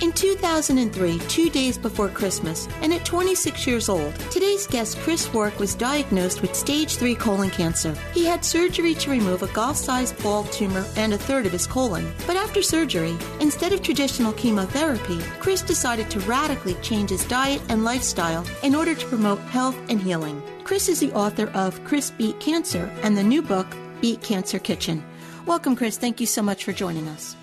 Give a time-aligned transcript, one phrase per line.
[0.00, 5.58] In 2003, two days before Christmas, and at 26 years old, today's guest Chris Wark
[5.58, 7.92] was diagnosed with stage 3 colon cancer.
[8.14, 11.66] He had surgery to remove a golf sized ball tumor and a third of his
[11.66, 12.12] colon.
[12.28, 17.82] But after surgery, instead of traditional chemotherapy, Chris decided to radically change his diet and
[17.82, 20.40] lifestyle in order to promote health and healing.
[20.62, 23.66] Chris is the author of Chris Beat Cancer and the new book,
[24.00, 25.04] Beat Cancer Kitchen.
[25.44, 25.98] Welcome, Chris.
[25.98, 27.34] Thank you so much for joining us.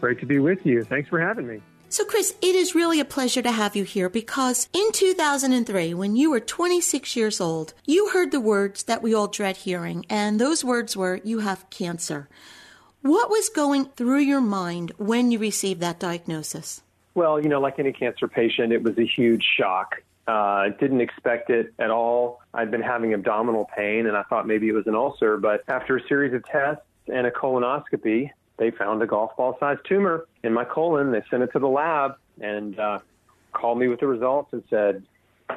[0.00, 0.82] Great to be with you.
[0.82, 1.60] Thanks for having me.
[1.92, 6.14] So, Chris, it is really a pleasure to have you here because in 2003, when
[6.14, 10.40] you were 26 years old, you heard the words that we all dread hearing, and
[10.40, 12.28] those words were, You have cancer.
[13.02, 16.80] What was going through your mind when you received that diagnosis?
[17.16, 19.96] Well, you know, like any cancer patient, it was a huge shock.
[20.28, 22.40] Uh, didn't expect it at all.
[22.54, 25.96] I'd been having abdominal pain, and I thought maybe it was an ulcer, but after
[25.96, 28.30] a series of tests and a colonoscopy,
[28.60, 31.10] they found a golf ball sized tumor in my colon.
[31.10, 32.98] They sent it to the lab and uh,
[33.52, 35.02] called me with the results and said,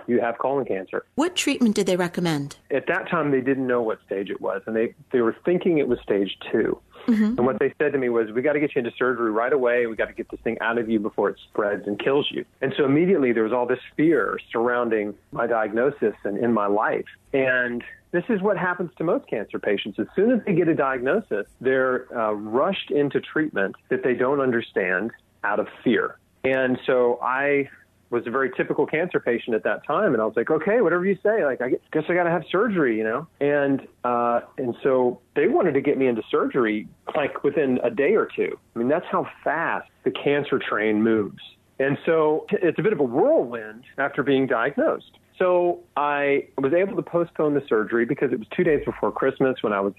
[0.08, 1.06] You have colon cancer.
[1.16, 2.56] What treatment did they recommend?
[2.72, 5.78] At that time, they didn't know what stage it was, and they, they were thinking
[5.78, 7.38] it was stage 2 Mm-hmm.
[7.38, 9.52] And what they said to me was, We got to get you into surgery right
[9.52, 9.86] away.
[9.88, 12.46] We got to get this thing out of you before it spreads and kills you.
[12.62, 17.06] And so immediately there was all this fear surrounding my diagnosis and in my life.
[17.34, 20.00] And this is what happens to most cancer patients.
[20.00, 24.40] As soon as they get a diagnosis, they're uh, rushed into treatment that they don't
[24.40, 25.12] understand
[25.44, 26.20] out of fear.
[26.44, 27.70] And so I
[28.12, 31.04] was a very typical cancer patient at that time, and I was like, okay, whatever
[31.04, 31.44] you say.
[31.44, 33.28] Like, I guess I got to have surgery, you know.
[33.42, 38.14] And uh, and so they wanted to get me into surgery like within a day
[38.16, 38.60] or two.
[38.76, 41.42] I mean, that's how fast the cancer train moves.
[41.84, 45.12] And so it's a bit of a whirlwind after being diagnosed.
[45.38, 49.62] So I was able to postpone the surgery because it was two days before Christmas
[49.62, 49.94] when I was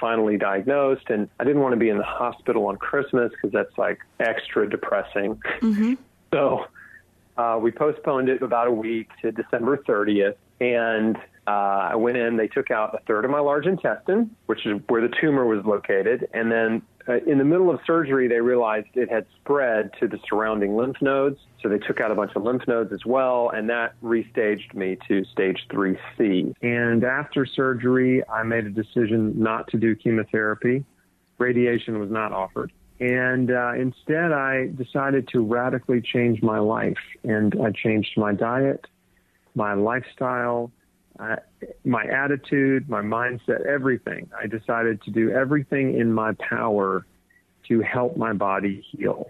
[0.00, 3.76] finally diagnosed, and I didn't want to be in the hospital on Christmas because that's
[3.78, 5.40] like extra depressing.
[5.60, 5.94] Mm-hmm.
[6.30, 6.66] So
[7.38, 11.16] uh, we postponed it about a week to December 30th, and
[11.46, 12.36] uh, I went in.
[12.36, 15.64] They took out a third of my large intestine, which is where the tumor was
[15.64, 20.06] located, and then uh, in the middle of surgery, they realized it had spread to
[20.06, 21.38] the surrounding lymph nodes.
[21.62, 24.98] So they took out a bunch of lymph nodes as well, and that restaged me
[25.08, 26.54] to stage 3C.
[26.62, 30.84] And after surgery, I made a decision not to do chemotherapy.
[31.38, 32.72] Radiation was not offered.
[33.00, 36.98] And uh, instead, I decided to radically change my life.
[37.24, 38.86] And I changed my diet,
[39.54, 40.72] my lifestyle,
[41.18, 41.36] uh,
[41.84, 44.30] my attitude, my mindset, everything.
[44.38, 47.06] I decided to do everything in my power
[47.68, 49.28] to help my body heal.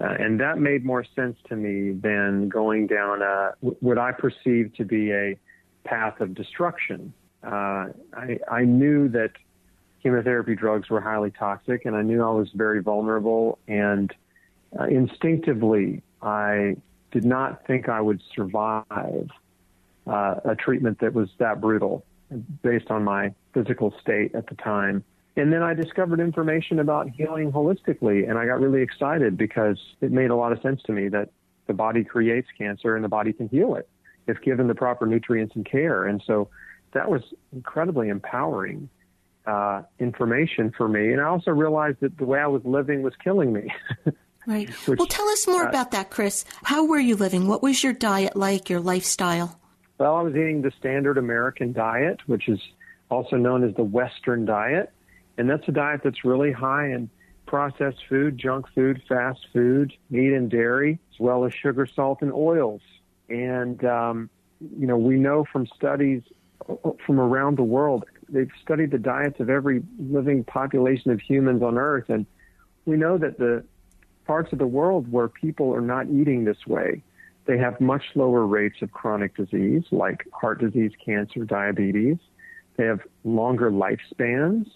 [0.00, 4.76] Uh, and that made more sense to me than going down a, what I perceived
[4.76, 5.38] to be a
[5.84, 7.12] path of destruction.
[7.44, 9.32] Uh, I, I knew that
[10.02, 13.58] chemotherapy drugs were highly toxic, and I knew I was very vulnerable.
[13.68, 14.12] And
[14.78, 16.76] uh, instinctively, I
[17.10, 19.28] did not think I would survive
[20.06, 22.04] uh, a treatment that was that brutal
[22.62, 25.04] based on my physical state at the time.
[25.36, 30.10] And then I discovered information about healing holistically, and I got really excited because it
[30.10, 31.30] made a lot of sense to me that
[31.66, 33.88] the body creates cancer and the body can heal it
[34.26, 36.04] if given the proper nutrients and care.
[36.04, 36.48] And so
[36.92, 37.22] that was
[37.52, 38.88] incredibly empowering
[39.46, 41.12] uh, information for me.
[41.12, 43.72] And I also realized that the way I was living was killing me.
[44.46, 44.70] Right.
[44.88, 46.46] Which, well, tell us more uh, about that, Chris.
[46.64, 47.46] How were you living?
[47.46, 49.59] What was your diet like, your lifestyle?
[50.00, 52.58] Well, I was eating the standard American diet, which is
[53.10, 54.90] also known as the Western diet.
[55.36, 57.10] And that's a diet that's really high in
[57.44, 62.32] processed food, junk food, fast food, meat and dairy, as well as sugar, salt, and
[62.32, 62.80] oils.
[63.28, 64.30] And, um,
[64.78, 66.22] you know, we know from studies
[67.04, 71.76] from around the world, they've studied the diets of every living population of humans on
[71.76, 72.08] Earth.
[72.08, 72.24] And
[72.86, 73.64] we know that the
[74.26, 77.02] parts of the world where people are not eating this way,
[77.50, 82.16] they have much lower rates of chronic disease like heart disease, cancer, diabetes.
[82.76, 84.66] They have longer lifespans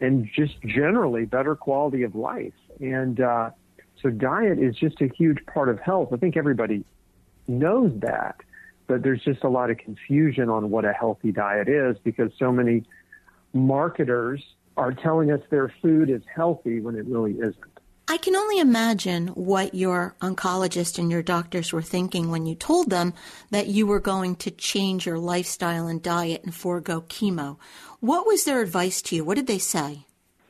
[0.00, 2.54] and just generally better quality of life.
[2.80, 3.50] And uh,
[4.02, 6.08] so, diet is just a huge part of health.
[6.10, 6.86] I think everybody
[7.48, 8.36] knows that,
[8.86, 12.50] but there's just a lot of confusion on what a healthy diet is because so
[12.50, 12.84] many
[13.52, 14.42] marketers
[14.78, 17.75] are telling us their food is healthy when it really isn't.
[18.08, 22.88] I can only imagine what your oncologist and your doctors were thinking when you told
[22.88, 23.14] them
[23.50, 27.56] that you were going to change your lifestyle and diet and forego chemo.
[27.98, 29.24] What was their advice to you?
[29.24, 30.06] What did they say?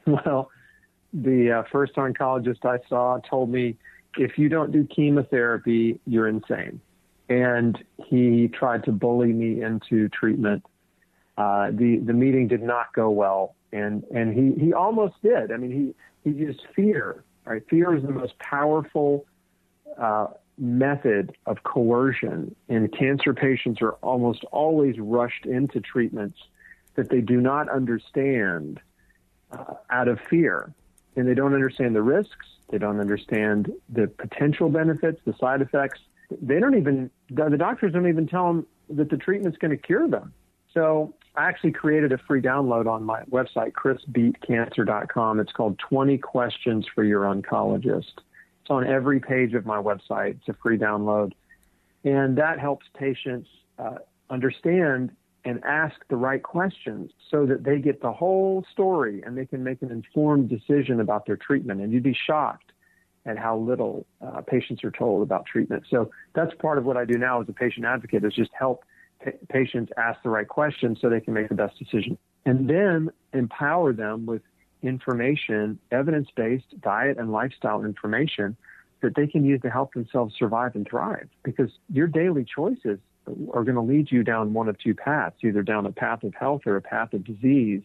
[0.06, 0.50] Well,
[1.14, 3.76] the uh, first oncologist I saw told me
[4.19, 6.81] if you don't do chemotherapy, you're insane.
[7.29, 10.62] And he tried to bully me into treatment.
[11.37, 15.50] Uh, the the meeting did not go well, and and he he almost did.
[15.50, 17.62] I mean, he he used fear Right?
[17.70, 19.25] Fear is the most powerful
[19.98, 20.26] uh,
[20.58, 26.38] method of coercion, and cancer patients are almost always rushed into treatments
[26.96, 28.81] that they do not understand
[29.52, 30.75] uh, out of fear.
[31.14, 36.00] And they don't understand the risks, they don't understand the potential benefits, the side effects.
[36.43, 40.08] They don't even, the doctors don't even tell them that the treatment's going to cure
[40.08, 40.32] them.
[40.76, 45.40] So I actually created a free download on my website, chrisbeatcancer.com.
[45.40, 48.12] It's called 20 Questions for Your Oncologist.
[48.61, 50.37] It's on every page of my website.
[50.37, 51.32] It's a free download.
[52.05, 53.96] And that helps patients uh,
[54.28, 55.12] understand
[55.46, 59.64] and ask the right questions so that they get the whole story and they can
[59.64, 61.81] make an informed decision about their treatment.
[61.81, 62.72] And you'd be shocked
[63.25, 65.84] at how little uh, patients are told about treatment.
[65.88, 68.84] So that's part of what I do now as a patient advocate is just help
[69.48, 72.18] patients ask the right questions so they can make the best decision.
[72.44, 74.42] And then empower them with
[74.82, 78.56] information, evidence based diet and lifestyle information
[79.02, 81.28] that they can use to help themselves survive and thrive.
[81.42, 82.98] Because your daily choices
[83.52, 86.34] are going to lead you down one of two paths, either down a path of
[86.34, 87.82] health or a path of disease.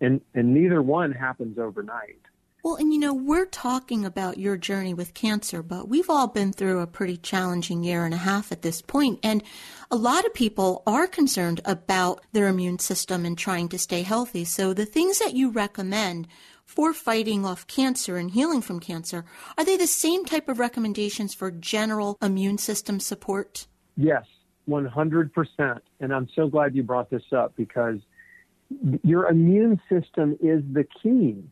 [0.00, 2.20] And, and neither one happens overnight.
[2.64, 6.50] Well, and you know, we're talking about your journey with cancer, but we've all been
[6.50, 9.42] through a pretty challenging year and a half at this point, and
[9.90, 14.46] a lot of people are concerned about their immune system and trying to stay healthy.
[14.46, 16.26] So the things that you recommend
[16.64, 19.26] for fighting off cancer and healing from cancer,
[19.58, 23.66] are they the same type of recommendations for general immune system support?
[23.98, 24.24] Yes,
[24.70, 25.80] 100%.
[26.00, 27.98] And I'm so glad you brought this up because
[29.02, 31.44] your immune system is the key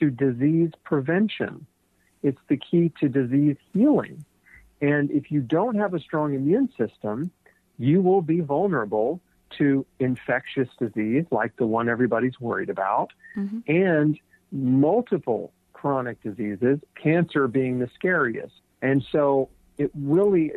[0.00, 1.66] to disease prevention.
[2.22, 4.24] It's the key to disease healing.
[4.80, 7.30] And if you don't have a strong immune system,
[7.78, 9.20] you will be vulnerable
[9.58, 13.58] to infectious disease like the one everybody's worried about mm-hmm.
[13.66, 14.18] and
[14.52, 18.54] multiple chronic diseases, cancer being the scariest.
[18.82, 19.48] And so
[19.78, 20.52] it really,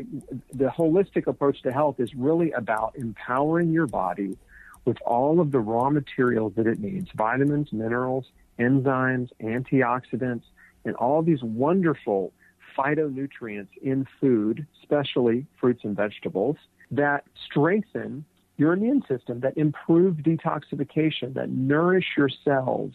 [0.51, 4.38] the holistic approach to health is really about empowering your body
[4.83, 8.25] with all of the raw materials that it needs vitamins, minerals,
[8.62, 10.44] enzymes, antioxidants,
[10.86, 12.32] and all these wonderful
[12.77, 16.58] phytonutrients in food, especially fruits and vegetables,
[16.91, 18.25] that strengthen
[18.58, 22.94] your immune system, that improve detoxification, that nourish your cells,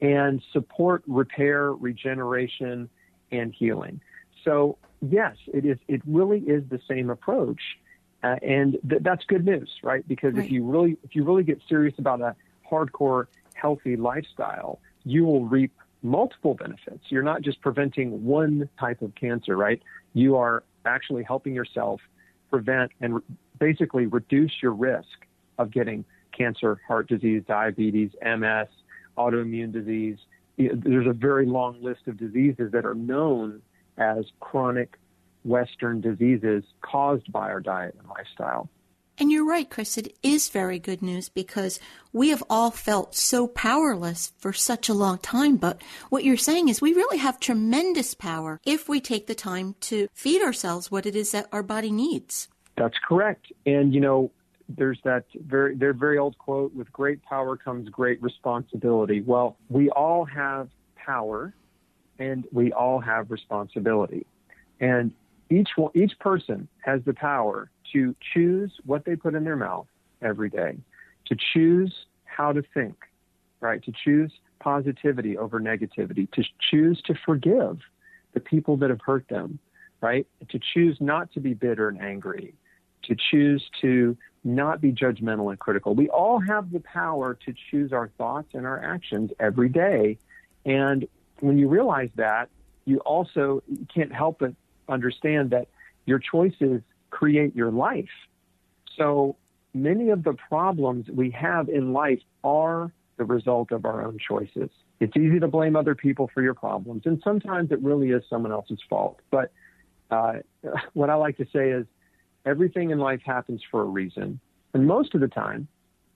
[0.00, 2.88] and support repair, regeneration,
[3.30, 4.00] and healing.
[4.44, 5.78] So, yes, it is.
[5.88, 7.60] It really is the same approach,
[8.22, 10.06] uh, and th- that's good news, right?
[10.06, 10.44] Because right.
[10.44, 12.34] if you really, if you really get serious about a
[12.68, 13.26] hardcore
[13.62, 17.04] healthy lifestyle, you will reap multiple benefits.
[17.08, 19.80] You're not just preventing one type of cancer, right?
[20.14, 22.00] You are actually helping yourself
[22.50, 23.22] prevent and re-
[23.60, 25.26] basically reduce your risk
[25.58, 26.04] of getting
[26.36, 28.66] cancer, heart disease, diabetes, MS,
[29.16, 30.18] autoimmune disease.
[30.58, 33.62] There's a very long list of diseases that are known
[33.96, 34.98] as chronic
[35.44, 38.68] Western diseases caused by our diet and lifestyle.
[39.22, 41.78] And you're right, Chris, it is very good news because
[42.12, 45.58] we have all felt so powerless for such a long time.
[45.58, 49.76] But what you're saying is we really have tremendous power if we take the time
[49.82, 52.48] to feed ourselves what it is that our body needs.
[52.76, 53.46] That's correct.
[53.64, 54.32] And, you know,
[54.68, 59.20] there's that very, their very old quote with great power comes great responsibility.
[59.20, 61.54] Well, we all have power
[62.18, 64.26] and we all have responsibility.
[64.80, 65.12] And
[65.48, 69.86] each one, each person has the power to choose what they put in their mouth
[70.20, 70.76] every day,
[71.26, 71.94] to choose
[72.24, 72.96] how to think,
[73.60, 73.82] right?
[73.84, 77.78] To choose positivity over negativity, to choose to forgive
[78.32, 79.58] the people that have hurt them,
[80.00, 80.26] right?
[80.48, 82.54] To choose not to be bitter and angry,
[83.04, 85.94] to choose to not be judgmental and critical.
[85.94, 90.18] We all have the power to choose our thoughts and our actions every day.
[90.64, 91.06] And
[91.40, 92.48] when you realize that,
[92.84, 93.62] you also
[93.94, 94.54] can't help but
[94.88, 95.68] understand that
[96.06, 98.08] your choices create your life.
[98.96, 99.36] So
[99.74, 104.70] many of the problems we have in life are the result of our own choices.
[104.98, 108.50] It's easy to blame other people for your problems, and sometimes it really is someone
[108.50, 109.20] else's fault.
[109.30, 109.52] But
[110.10, 110.34] uh,
[110.94, 111.86] what I like to say is
[112.46, 114.40] everything in life happens for a reason,
[114.74, 115.68] and most of the time,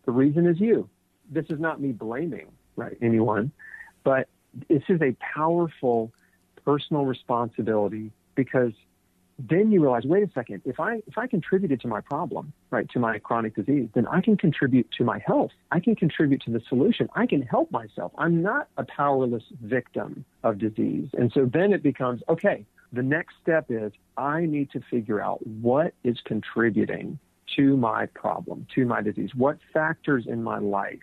[0.07, 0.89] the reason is you.
[1.31, 3.53] This is not me blaming right anyone,
[4.03, 4.29] but
[4.69, 6.13] this is a powerful
[6.65, 8.73] personal responsibility because
[9.39, 12.89] then you realize, wait a second, if I if I contributed to my problem, right,
[12.91, 15.51] to my chronic disease, then I can contribute to my health.
[15.71, 17.09] I can contribute to the solution.
[17.15, 18.13] I can help myself.
[18.17, 21.09] I'm not a powerless victim of disease.
[21.13, 25.47] And so then it becomes, okay, the next step is I need to figure out
[25.47, 27.19] what is contributing
[27.57, 29.31] to my problem, to my disease.
[29.35, 30.99] What factors in my life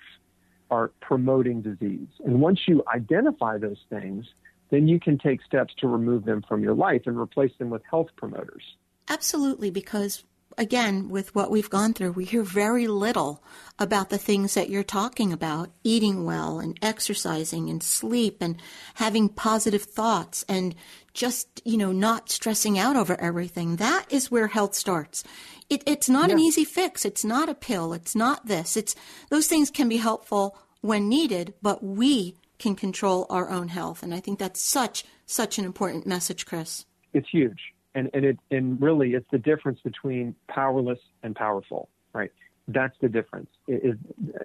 [0.72, 2.08] are promoting disease?
[2.25, 4.25] And once you identify those things,
[4.74, 7.84] then you can take steps to remove them from your life and replace them with
[7.88, 8.63] health promoters.
[9.08, 10.24] Absolutely, because
[10.58, 13.44] again, with what we've gone through, we hear very little
[13.77, 18.60] about the things that you're talking about eating well and exercising and sleep and
[18.96, 20.74] having positive thoughts and
[21.13, 23.75] just, you know, not stressing out over everything.
[23.75, 25.24] That is where health starts.
[25.70, 26.34] It, it's not yeah.
[26.36, 27.06] an easy fix.
[27.06, 27.94] It's not a pill.
[27.94, 28.75] It's not this.
[28.75, 28.96] It's
[29.30, 34.01] those things can be helpful when needed, but we can control our own health.
[34.03, 36.86] And I think that's such, such an important message, Chris.
[37.13, 37.60] It's huge.
[37.93, 42.32] And, and it, and really it's the difference between powerless and powerful, right?
[42.70, 43.98] That's the difference is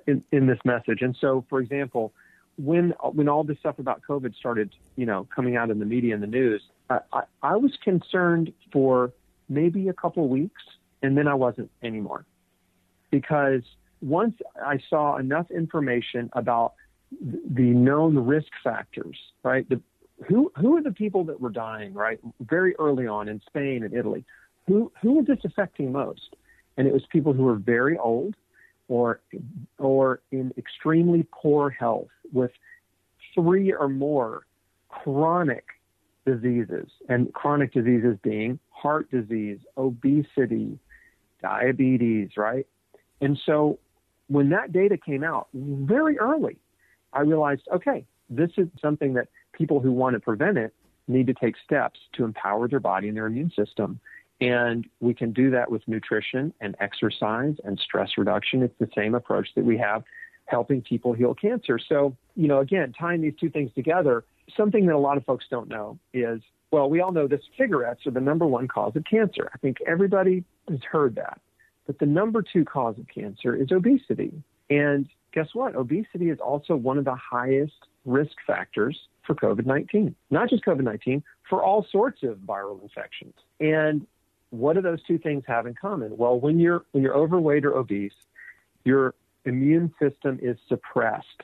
[0.09, 1.01] in, in this message.
[1.01, 2.13] And so, for example,
[2.57, 6.13] when, when all this stuff about COVID started, you know, coming out in the media
[6.13, 6.61] and the news,
[6.91, 9.13] I, I, I was concerned for
[9.49, 10.63] maybe a couple of weeks
[11.03, 12.27] and then I wasn't anymore
[13.13, 13.63] because
[14.03, 16.75] once I saw enough information about
[17.21, 19.69] the known risk factors, right?
[19.69, 19.81] The,
[20.27, 22.19] who who are the people that were dying, right?
[22.41, 24.25] Very early on in Spain and Italy.
[24.67, 26.37] Who who was this affecting most?
[26.77, 28.35] And it was people who were very old,
[28.89, 29.21] or
[29.79, 32.51] or in extremely poor health with
[33.35, 34.45] three or more
[34.89, 35.65] chronic
[36.27, 40.79] diseases, and chronic diseases being heart disease, obesity,
[41.41, 42.67] diabetes, right?
[43.21, 43.79] And so
[44.29, 46.57] when that data came out very early,
[47.13, 50.75] I realized, okay, this is something that people who want to prevent it
[51.07, 53.99] need to take steps to empower their body and their immune system.
[54.41, 58.63] And we can do that with nutrition and exercise and stress reduction.
[58.63, 60.05] It's the same approach that we have
[60.45, 61.79] helping people heal cancer.
[61.79, 64.25] So, you know, again, tying these two things together,
[64.57, 68.07] something that a lot of folks don't know is, well, we all know that cigarettes
[68.07, 69.51] are the number one cause of cancer.
[69.53, 71.41] I think everybody has heard that.
[71.87, 74.43] But the number two cause of cancer is obesity.
[74.71, 75.75] And guess what?
[75.75, 80.15] Obesity is also one of the highest risk factors for COVID 19.
[80.31, 83.35] Not just COVID 19, for all sorts of viral infections.
[83.61, 84.07] And
[84.51, 86.17] what do those two things have in common?
[86.17, 88.13] Well, when you're, when you're overweight or obese,
[88.85, 91.43] your immune system is suppressed.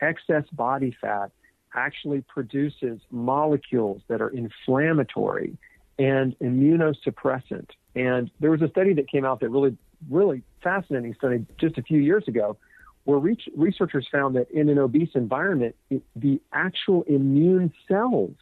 [0.00, 1.30] Excess body fat
[1.74, 5.58] actually produces molecules that are inflammatory
[5.98, 7.68] and immunosuppressant.
[7.94, 9.76] And there was a study that came out that really,
[10.10, 12.56] really fascinating study just a few years ago
[13.06, 18.34] where re- researchers found that in an obese environment, it, the actual immune cells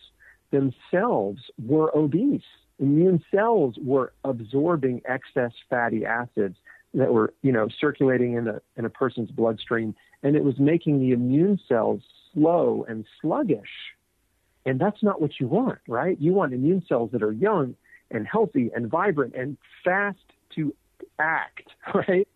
[0.50, 2.42] themselves were obese.
[2.78, 6.56] Immune cells were absorbing excess fatty acids
[6.94, 10.99] that were, you know, circulating in a in a person's bloodstream, and it was making
[10.99, 12.00] the immune cells
[12.33, 13.92] slow and sluggish.
[14.64, 16.18] And that's not what you want, right?
[16.18, 17.76] You want immune cells that are young
[18.11, 20.25] and healthy and vibrant and fast
[20.56, 20.75] to
[21.18, 22.26] act, right?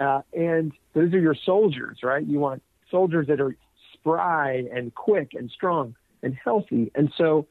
[0.00, 2.26] Uh, and those are your soldiers, right?
[2.26, 3.56] You want soldiers that are
[3.92, 6.90] spry and quick and strong and healthy.
[6.94, 7.46] And so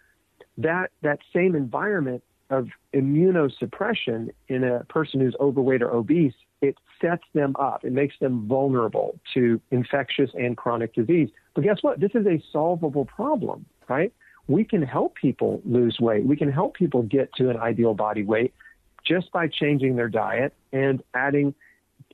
[0.57, 7.23] that that same environment of immunosuppression in a person who's overweight or obese, it sets
[7.33, 7.83] them up.
[7.83, 11.29] It makes them vulnerable to infectious and chronic disease.
[11.55, 11.99] But guess what?
[11.99, 14.13] This is a solvable problem, right?
[14.47, 16.25] We can help people lose weight.
[16.25, 18.53] We can help people get to an ideal body weight
[19.05, 21.53] just by changing their diet and adding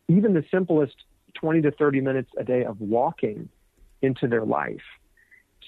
[0.09, 0.95] even the simplest
[1.35, 3.47] 20 to 30 minutes a day of walking
[4.01, 4.81] into their life.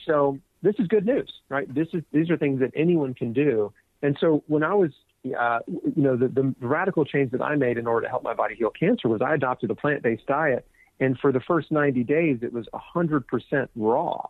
[0.06, 1.74] So this is good news, right?
[1.74, 3.72] This is these are things that anyone can do.
[4.02, 4.92] And so when I was,
[5.40, 8.34] uh, you know, the, the radical change that I made in order to help my
[8.34, 10.68] body heal cancer was I adopted a plant-based diet,
[11.00, 14.28] and for the first 90 days it was 100% raw.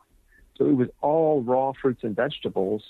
[0.58, 2.84] So it was all raw fruits and vegetables,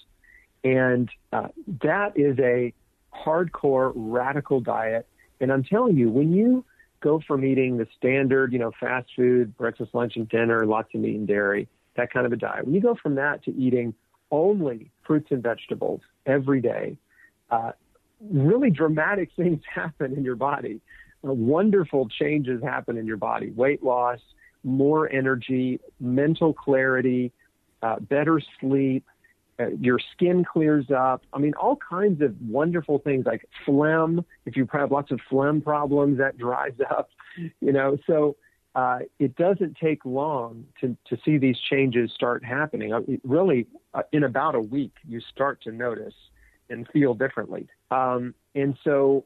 [0.64, 1.50] and uh,
[1.84, 2.74] that is a
[3.16, 5.08] hardcore radical diet.
[5.40, 6.66] And I'm telling you, when you
[7.02, 11.02] go from eating the standard, you know, fast food, breakfast, lunch, and dinner, lots of
[11.02, 11.68] meat and dairy,
[11.98, 12.66] that kind of a diet.
[12.66, 13.94] When you go from that to eating
[14.32, 16.98] only fruits and vegetables every day,
[17.50, 17.72] uh,
[18.32, 20.80] really dramatic things happen in your body.
[21.28, 23.52] Uh, wonderful changes happen in your body.
[23.52, 24.20] Weight loss,
[24.64, 27.32] more energy, mental clarity,
[27.82, 29.06] uh, better sleep,
[29.80, 31.24] your skin clears up.
[31.34, 34.26] I mean, all kinds of wonderful things like phlegm.
[34.46, 37.10] If you have lots of phlegm problems, that dries up.
[37.60, 38.36] You know, so
[38.76, 42.94] uh, it doesn't take long to to see these changes start happening.
[42.94, 46.14] Uh, really, uh, in about a week, you start to notice
[46.70, 47.68] and feel differently.
[47.90, 49.26] Um, and so,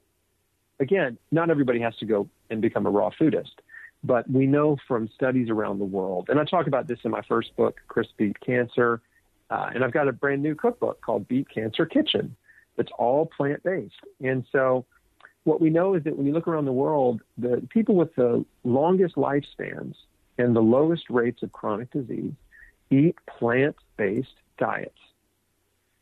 [0.79, 3.53] again, not everybody has to go and become a raw foodist.
[4.03, 7.21] But we know from studies around the world, and I talk about this in my
[7.27, 9.01] first book, Chris Beat Cancer,
[9.49, 12.35] uh, and I've got a brand new cookbook called Beat Cancer Kitchen
[12.77, 13.93] that's all plant based.
[14.21, 14.85] And so
[15.43, 18.43] what we know is that when you look around the world, the people with the
[18.63, 19.95] longest lifespans
[20.37, 22.33] and the lowest rates of chronic disease
[22.89, 24.97] eat plant based diets.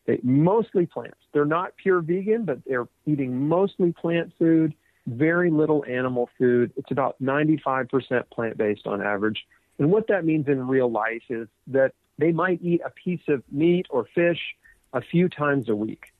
[0.05, 1.17] They mostly plants.
[1.33, 4.73] They're not pure vegan, but they're eating mostly plant food,
[5.07, 6.73] very little animal food.
[6.75, 9.45] It's about 95% plant based on average.
[9.79, 13.43] And what that means in real life is that they might eat a piece of
[13.51, 14.39] meat or fish
[14.93, 16.13] a few times a week,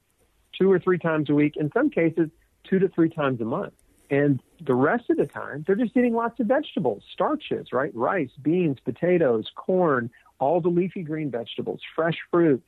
[0.58, 1.56] two or three times a week.
[1.58, 2.30] In some cases,
[2.64, 3.74] two to three times a month.
[4.10, 7.92] And the rest of the time, they're just eating lots of vegetables, starches, right?
[7.96, 12.64] Rice, beans, potatoes, corn, all the leafy green vegetables, fresh fruit.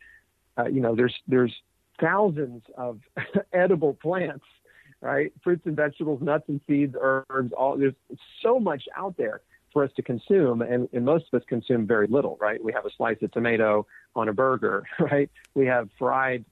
[0.58, 1.54] Uh, you know, there's there's
[2.00, 3.02] thousands of
[3.54, 4.46] edible plants,
[5.02, 5.34] right?
[5.44, 7.52] Fruits and vegetables, nuts and seeds, herbs.
[7.52, 7.94] All there's
[8.42, 9.42] so much out there
[9.76, 12.64] for us to consume, and, and most of us consume very little, right?
[12.64, 13.86] We have a slice of tomato
[14.16, 15.30] on a burger, right?
[15.54, 16.46] We have fried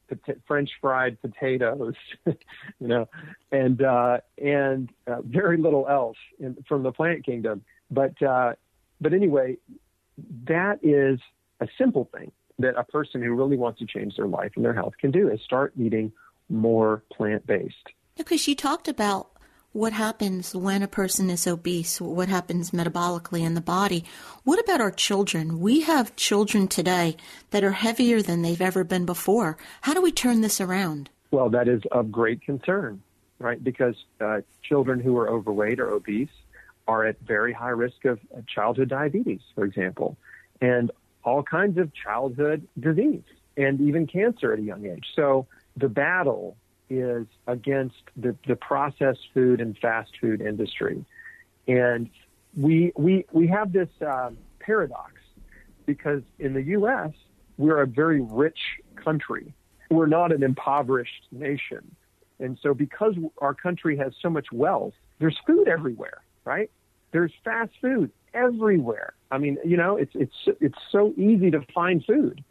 [0.45, 1.93] French fried potatoes,
[2.25, 2.35] you
[2.81, 3.07] know,
[3.49, 7.63] and uh, and uh, very little else in, from the plant kingdom.
[7.89, 8.55] But uh,
[8.99, 9.55] but anyway,
[10.49, 11.21] that is
[11.61, 14.73] a simple thing that a person who really wants to change their life and their
[14.73, 16.11] health can do is start eating
[16.49, 17.87] more plant based.
[18.17, 19.29] Because you talked about
[19.73, 24.05] what happens when a person is obese, what happens metabolically in the body.
[24.43, 25.59] What about our children?
[25.59, 27.17] We have children today
[27.49, 29.57] that are heavier than they've ever been before.
[29.81, 31.09] How do we turn this around?
[31.31, 33.01] Well, that is of great concern,
[33.39, 33.61] right?
[33.61, 36.29] Because uh, children who are overweight or obese
[36.87, 40.17] are at very high risk of childhood diabetes, for example,
[40.61, 40.91] and
[41.23, 43.23] all kinds of childhood disease
[43.57, 45.05] and even cancer at a young age.
[45.15, 46.57] So the battle
[46.99, 51.05] is against the, the processed food and fast food industry.
[51.67, 52.09] And
[52.55, 55.13] we, we, we have this um, paradox
[55.85, 57.11] because in the U.S.,
[57.57, 58.59] we're a very rich
[58.95, 59.53] country.
[59.89, 61.95] We're not an impoverished nation.
[62.39, 66.71] And so, because our country has so much wealth, there's food everywhere, right?
[67.11, 69.13] There's fast food everywhere.
[69.31, 72.43] I mean, you know, it's it's it's so easy to find food,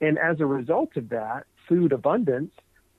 [0.00, 2.52] and as a result of that, food abundance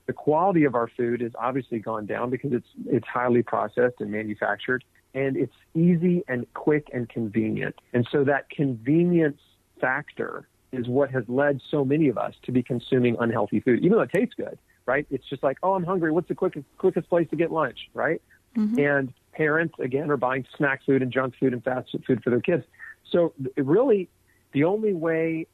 [0.06, 4.10] the quality of our food has obviously gone down because it's it's highly processed and
[4.10, 7.74] manufactured, and it's easy and quick and convenient.
[7.92, 9.40] And so that convenience
[9.80, 13.92] factor is what has led so many of us to be consuming unhealthy food, even
[13.92, 15.06] though it tastes good, right?
[15.10, 16.12] It's just like, oh, I'm hungry.
[16.12, 18.22] What's the quickest quickest place to get lunch, right?
[18.56, 18.78] Mm-hmm.
[18.78, 22.40] And parents again are buying snack food and junk food and fast food for their
[22.40, 22.64] kids.
[23.10, 24.08] So really,
[24.52, 25.46] the only way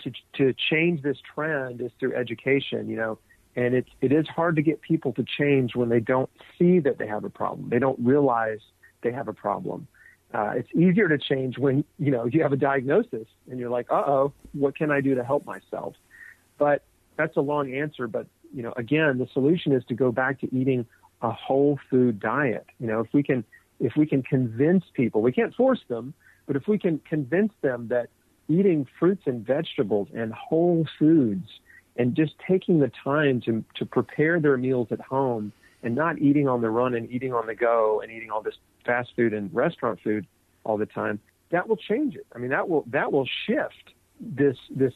[0.00, 2.88] to to change this trend is through education.
[2.88, 3.18] You know,
[3.56, 6.98] and it's it is hard to get people to change when they don't see that
[6.98, 7.68] they have a problem.
[7.70, 8.60] They don't realize
[9.02, 9.86] they have a problem.
[10.32, 13.86] Uh, it's easier to change when you know you have a diagnosis and you're like,
[13.90, 15.94] "Uh oh, what can I do to help myself?"
[16.58, 16.82] But
[17.16, 18.06] that's a long answer.
[18.06, 20.86] But you know, again, the solution is to go back to eating
[21.22, 22.66] a whole food diet.
[22.78, 23.44] You know, if we can
[23.80, 26.14] if we can convince people, we can't force them,
[26.46, 28.08] but if we can convince them that
[28.48, 31.48] eating fruits and vegetables and whole foods
[31.98, 36.48] and just taking the time to, to prepare their meals at home and not eating
[36.48, 38.54] on the run and eating on the go and eating all this
[38.86, 40.26] fast food and restaurant food
[40.64, 42.26] all the time, that will change it.
[42.34, 44.92] I mean, that will that will shift this this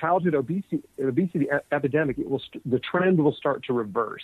[0.00, 2.18] childhood obesity obesity epidemic.
[2.18, 4.22] It will the trend will start to reverse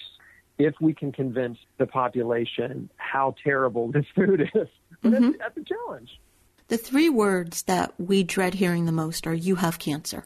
[0.58, 4.68] if we can convince the population how terrible this food is.
[5.02, 5.22] But mm-hmm.
[5.24, 6.20] that's, that's a challenge.
[6.68, 10.24] The three words that we dread hearing the most are "you have cancer."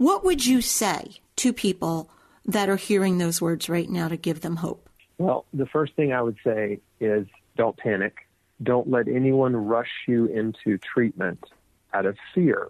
[0.00, 2.08] What would you say to people
[2.46, 4.88] that are hearing those words right now to give them hope?
[5.18, 7.26] Well, the first thing I would say is
[7.58, 8.26] don't panic.
[8.62, 11.44] Don't let anyone rush you into treatment
[11.92, 12.68] out of fear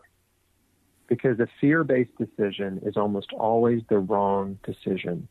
[1.06, 5.28] because a fear based decision is almost always the wrong decision.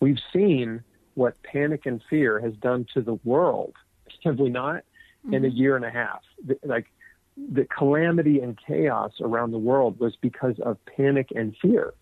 [0.00, 0.82] We've seen
[1.14, 3.72] what panic and fear has done to the world,
[4.24, 4.82] have we not,
[5.24, 5.32] mm-hmm.
[5.32, 5.56] in a mm-hmm.
[5.56, 6.20] year and a half?
[6.62, 6.92] Like
[7.36, 11.94] the calamity and chaos around the world was because of panic and fear.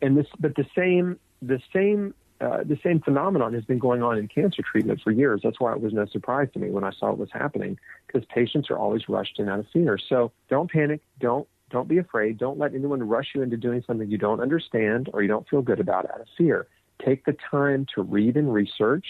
[0.00, 4.18] And this, but the same, the same, uh, the same phenomenon has been going on
[4.18, 5.40] in cancer treatment for years.
[5.42, 8.26] That's why it was no surprise to me when I saw it was happening, because
[8.26, 9.98] patients are always rushed in out of fear.
[9.98, 11.00] So don't panic.
[11.20, 12.38] Don't don't be afraid.
[12.38, 15.62] Don't let anyone rush you into doing something you don't understand or you don't feel
[15.62, 16.68] good about out of fear.
[17.04, 19.06] Take the time to read and research,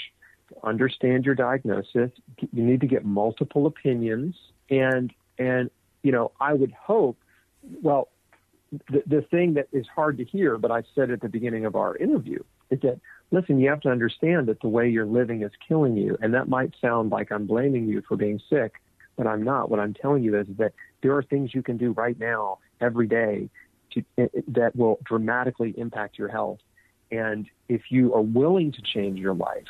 [0.63, 2.11] understand your diagnosis.
[2.53, 4.37] You need to get multiple opinions
[4.71, 5.71] and and
[6.03, 7.19] you know, I would hope
[7.83, 8.09] well
[8.91, 11.77] the, the thing that is hard to hear, but I said at the beginning of
[11.77, 13.01] our interview, is that
[13.31, 16.17] listen, you have to understand that the way you're living is killing you.
[16.21, 18.75] And that might sound like I'm blaming you for being sick,
[19.17, 19.71] but I'm not.
[19.71, 20.73] What I'm telling you is that
[21.03, 23.51] there are things you can do right now, every day,
[23.93, 26.61] to, eh, eh, that will dramatically impact your health.
[27.11, 29.69] And if you are willing to change your life,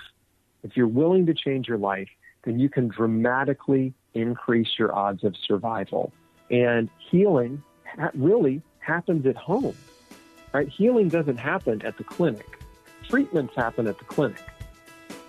[0.63, 2.09] if you're willing to change your life,
[2.45, 6.13] then you can dramatically increase your odds of survival.
[6.51, 7.63] And healing
[8.15, 9.77] really happens at home,
[10.53, 10.69] right?
[10.69, 12.59] Healing doesn't happen at the clinic.
[13.09, 14.43] Treatments happen at the clinic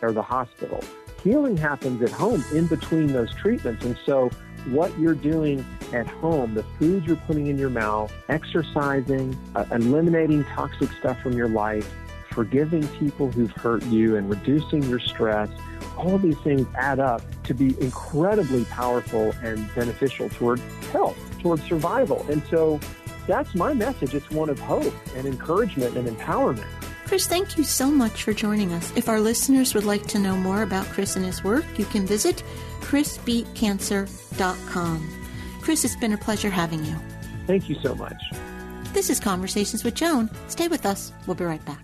[0.02, 0.84] or the hospital.
[1.24, 3.84] Healing happens at home in between those treatments.
[3.84, 4.30] And so
[4.68, 10.44] what you're doing at home, the food you're putting in your mouth, exercising, uh, eliminating
[10.46, 11.92] toxic stuff from your life,
[12.36, 15.50] forgiving people who've hurt you, and reducing your stress,
[15.98, 20.60] all of these things add up to be incredibly powerful and beneficial toward
[20.92, 22.26] health, toward survival.
[22.30, 22.80] And so
[23.26, 24.14] that's my message.
[24.14, 26.68] It's one of hope and encouragement and empowerment.
[27.06, 28.92] Chris, thank you so much for joining us.
[28.98, 32.06] If our listeners would like to know more about Chris and his work, you can
[32.06, 32.44] visit
[32.82, 35.10] chrisbeatcancer.com.
[35.62, 36.96] Chris, it's been a pleasure having you.
[37.48, 38.22] Thank you so much.
[38.94, 40.30] This is Conversations with Joan.
[40.48, 41.12] Stay with us.
[41.28, 41.84] We'll be right back.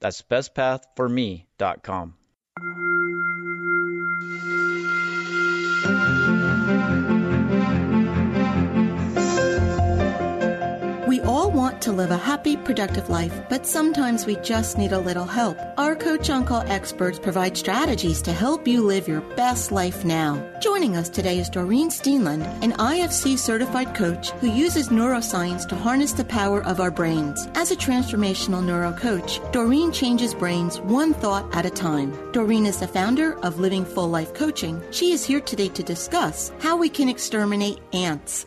[0.00, 2.14] that's bestpathforme.com.
[11.88, 15.58] to live a happy, productive life, but sometimes we just need a little help.
[15.78, 20.36] Our Coach On Call experts provide strategies to help you live your best life now.
[20.60, 26.12] Joining us today is Doreen Steenland, an IFC certified coach who uses neuroscience to harness
[26.12, 27.48] the power of our brains.
[27.54, 32.12] As a transformational neuro coach, Doreen changes brains one thought at a time.
[32.32, 34.82] Doreen is the founder of Living Full Life Coaching.
[34.90, 38.44] She is here today to discuss how we can exterminate ants.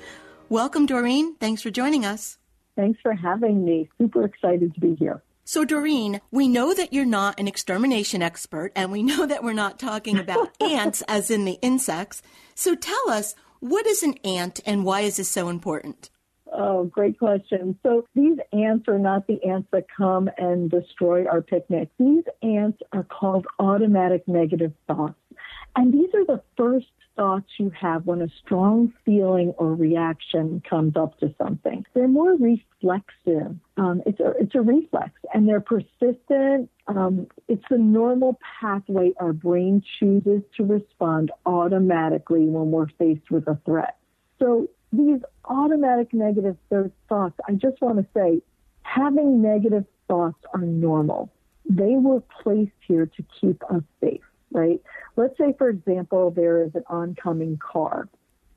[0.50, 1.38] Welcome, Doreen.
[1.38, 2.38] Thanks for joining us.
[2.82, 3.88] Thanks for having me.
[4.00, 5.22] Super excited to be here.
[5.44, 9.54] So, Doreen, we know that you're not an extermination expert, and we know that we're
[9.54, 12.24] not talking about ants as in the insects.
[12.56, 16.10] So, tell us what is an ant and why is this so important?
[16.52, 17.78] Oh, great question.
[17.84, 21.90] So, these ants are not the ants that come and destroy our picnic.
[22.00, 25.20] These ants are called automatic negative thoughts.
[25.76, 30.96] And these are the first thoughts you have when a strong feeling or reaction comes
[30.96, 31.86] up to something.
[31.94, 33.56] They're more reflexive.
[33.78, 36.70] Um, it's, a, it's a reflex, and they're persistent.
[36.88, 43.48] Um, it's the normal pathway our brain chooses to respond automatically when we're faced with
[43.48, 43.98] a threat.
[44.40, 46.58] So these automatic negative
[47.08, 48.42] thoughts, I just want to say,
[48.84, 51.32] having negative thoughts are normal.
[51.70, 54.22] They were placed here to keep us safe
[54.52, 54.82] right?
[55.16, 58.08] Let's say, for example, there is an oncoming car.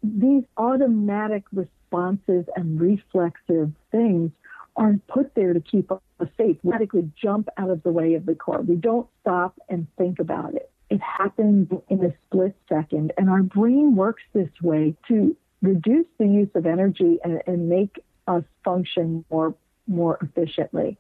[0.02, 4.30] These automatic responses and reflexive things
[4.76, 6.00] aren't put there to keep us
[6.36, 6.56] safe.
[6.62, 8.60] We automatically jump out of the way of the car.
[8.60, 10.70] We don't stop and think about it.
[10.90, 13.12] It happens in a split second.
[13.16, 18.00] And our brain works this way to reduce the use of energy and, and make
[18.26, 19.54] us function more,
[19.86, 20.98] more efficiently.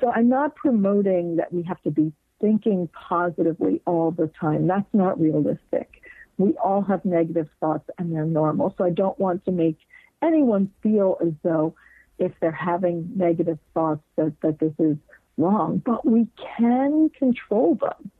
[0.00, 2.12] So I'm not promoting that we have to be
[2.44, 4.66] thinking positively all the time.
[4.66, 6.02] That's not realistic.
[6.36, 8.74] We all have negative thoughts and they're normal.
[8.76, 9.78] So I don't want to make
[10.20, 11.74] anyone feel as though
[12.18, 14.98] if they're having negative thoughts that, that this is
[15.38, 16.28] wrong, but we
[16.58, 18.10] can control them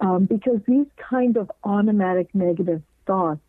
[0.00, 3.40] um, because these kind of automatic negative thoughts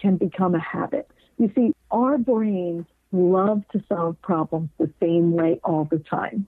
[0.00, 1.06] can become a habit.
[1.36, 6.46] You see, our brains love to solve problems the same way all the time.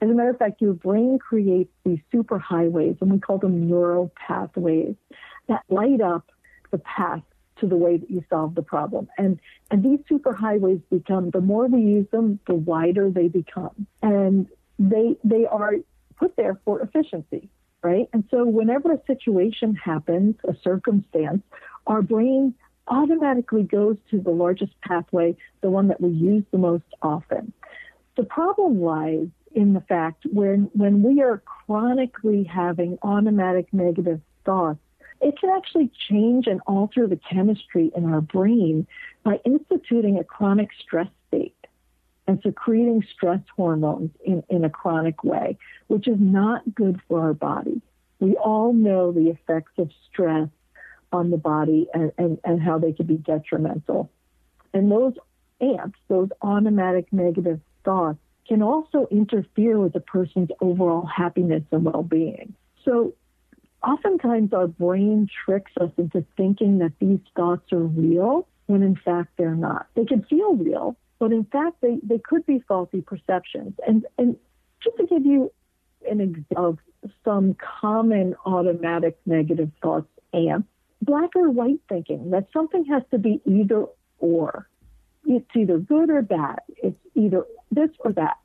[0.00, 4.12] As a matter of fact, your brain creates these superhighways, and we call them neural
[4.14, 4.94] pathways,
[5.48, 6.30] that light up
[6.70, 7.22] the path
[7.60, 9.08] to the way that you solve the problem.
[9.16, 13.86] And and these superhighways become the more we use them, the wider they become.
[14.02, 15.74] And they they are
[16.16, 17.48] put there for efficiency,
[17.82, 18.08] right?
[18.12, 21.42] And so whenever a situation happens, a circumstance,
[21.86, 22.54] our brain
[22.88, 27.52] automatically goes to the largest pathway, the one that we use the most often.
[28.16, 34.78] The problem lies in the fact when when we are chronically having automatic negative thoughts,
[35.20, 38.86] it can actually change and alter the chemistry in our brain
[39.24, 41.56] by instituting a chronic stress state
[42.28, 47.34] and secreting stress hormones in, in a chronic way, which is not good for our
[47.34, 47.80] body.
[48.20, 50.48] We all know the effects of stress
[51.12, 54.10] on the body and, and, and how they can be detrimental.
[54.74, 55.14] And those
[55.60, 62.02] ants, those automatic negative thoughts, can also interfere with a person's overall happiness and well
[62.02, 62.54] being.
[62.84, 63.14] So
[63.82, 69.30] oftentimes our brain tricks us into thinking that these thoughts are real when in fact
[69.36, 69.86] they're not.
[69.94, 73.74] They can feel real, but in fact they, they could be faulty perceptions.
[73.86, 74.36] And and
[74.82, 75.52] just to give you
[76.08, 80.64] an example of some common automatic negative thoughts and
[81.02, 83.86] black or white thinking, that something has to be either
[84.18, 84.68] or.
[85.26, 86.60] It's either good or bad.
[86.82, 88.38] It's either this or that.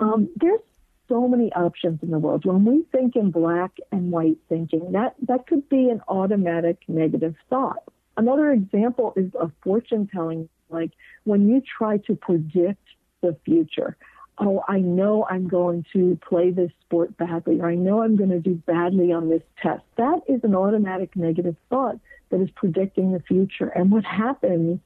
[0.00, 0.60] Um, there's
[1.08, 2.44] so many options in the world.
[2.44, 7.36] When we think in black and white thinking, that, that could be an automatic negative
[7.48, 7.82] thought.
[8.16, 10.90] Another example is of fortune telling, like
[11.24, 12.82] when you try to predict
[13.22, 13.96] the future.
[14.38, 18.30] Oh, I know I'm going to play this sport badly, or I know I'm going
[18.30, 19.82] to do badly on this test.
[19.96, 23.68] That is an automatic negative thought that is predicting the future.
[23.68, 24.80] And what happens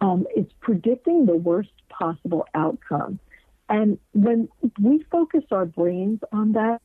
[0.00, 3.18] um, it's predicting the worst possible outcome.
[3.68, 4.48] And when
[4.80, 6.80] we focus our brains on that,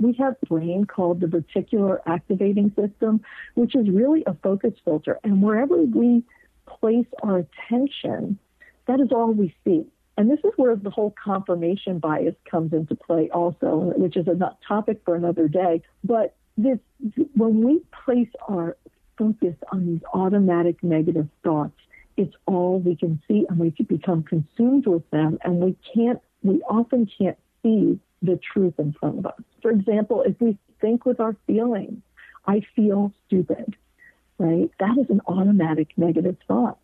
[0.00, 3.20] we have a brain called the reticular activating system,
[3.54, 5.18] which is really a focus filter.
[5.24, 6.24] And wherever we
[6.66, 8.38] place our attention,
[8.86, 9.86] that is all we see.
[10.16, 14.56] And this is where the whole confirmation bias comes into play also, which is a
[14.66, 15.82] topic for another day.
[16.02, 16.78] But this,
[17.36, 18.76] when we place our
[19.16, 21.78] focus on these automatic negative thoughts,
[22.18, 26.62] it's all we can see and we become consumed with them and we can't we
[26.62, 29.40] often can't see the truth in front of us.
[29.62, 32.02] For example if we think with our feelings
[32.46, 33.76] i feel stupid
[34.38, 34.70] right?
[34.78, 36.78] That is an automatic negative thought.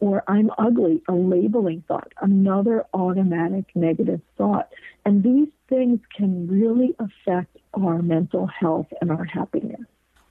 [0.00, 4.68] Or i'm ugly a labeling thought another automatic negative thought.
[5.04, 9.80] And these things can really affect our mental health and our happiness.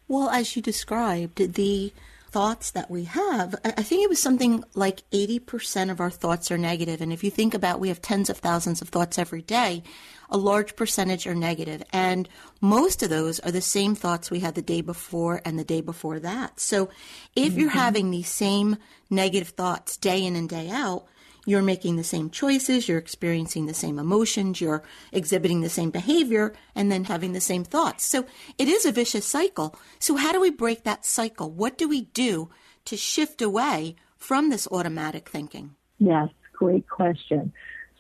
[0.08, 1.92] Well as you described the
[2.30, 6.58] thoughts that we have, I think it was something like 80% of our thoughts are
[6.58, 7.02] negative.
[7.02, 9.84] And if you think about we have tens of thousands of thoughts every day,
[10.30, 11.84] a large percentage are negative.
[11.94, 12.28] And
[12.60, 15.82] most of those are the same thoughts we had the day before and the day
[15.82, 16.60] before that.
[16.60, 16.90] So
[17.36, 17.60] if mm-hmm.
[17.62, 18.78] you're having these same
[19.10, 21.06] negative thoughts day in and day out,
[21.48, 24.84] you're making the same choices, you're experiencing the same emotions, you're
[25.14, 28.04] exhibiting the same behavior, and then having the same thoughts.
[28.04, 28.26] So
[28.58, 29.74] it is a vicious cycle.
[29.98, 31.50] So, how do we break that cycle?
[31.50, 32.50] What do we do
[32.84, 35.76] to shift away from this automatic thinking?
[36.00, 37.54] Yes, great question.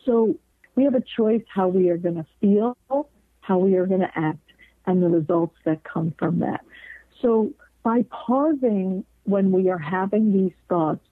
[0.03, 0.35] So,
[0.75, 2.77] we have a choice how we are going to feel,
[3.39, 4.51] how we are going to act,
[4.85, 6.65] and the results that come from that.
[7.21, 11.05] So, by pausing when we are having these thoughts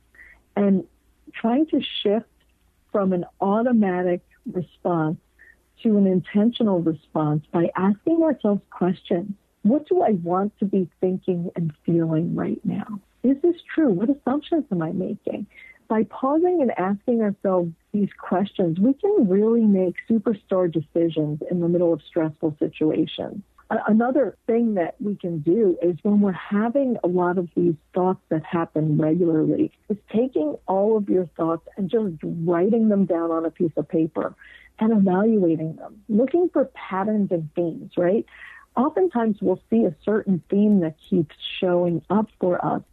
[0.58, 0.86] and
[1.40, 2.26] trying to shift
[2.92, 4.22] from an automatic
[4.52, 5.18] response
[5.84, 9.32] to an intentional response by asking ourselves questions.
[9.64, 13.00] What do I want to be thinking and feeling right now?
[13.24, 13.90] Is this true?
[13.90, 15.48] What assumptions am I making?
[15.88, 21.68] By pausing and asking ourselves these questions, we can really make superstar decisions in the
[21.68, 23.44] middle of stressful situations.
[23.70, 28.20] Another thing that we can do is when we're having a lot of these thoughts
[28.30, 33.46] that happen regularly, is taking all of your thoughts and just writing them down on
[33.46, 34.36] a piece of paper
[34.78, 38.26] and evaluating them, looking for patterns and themes, right?
[38.76, 42.84] Oftentimes we'll see a certain theme that keeps showing up for us.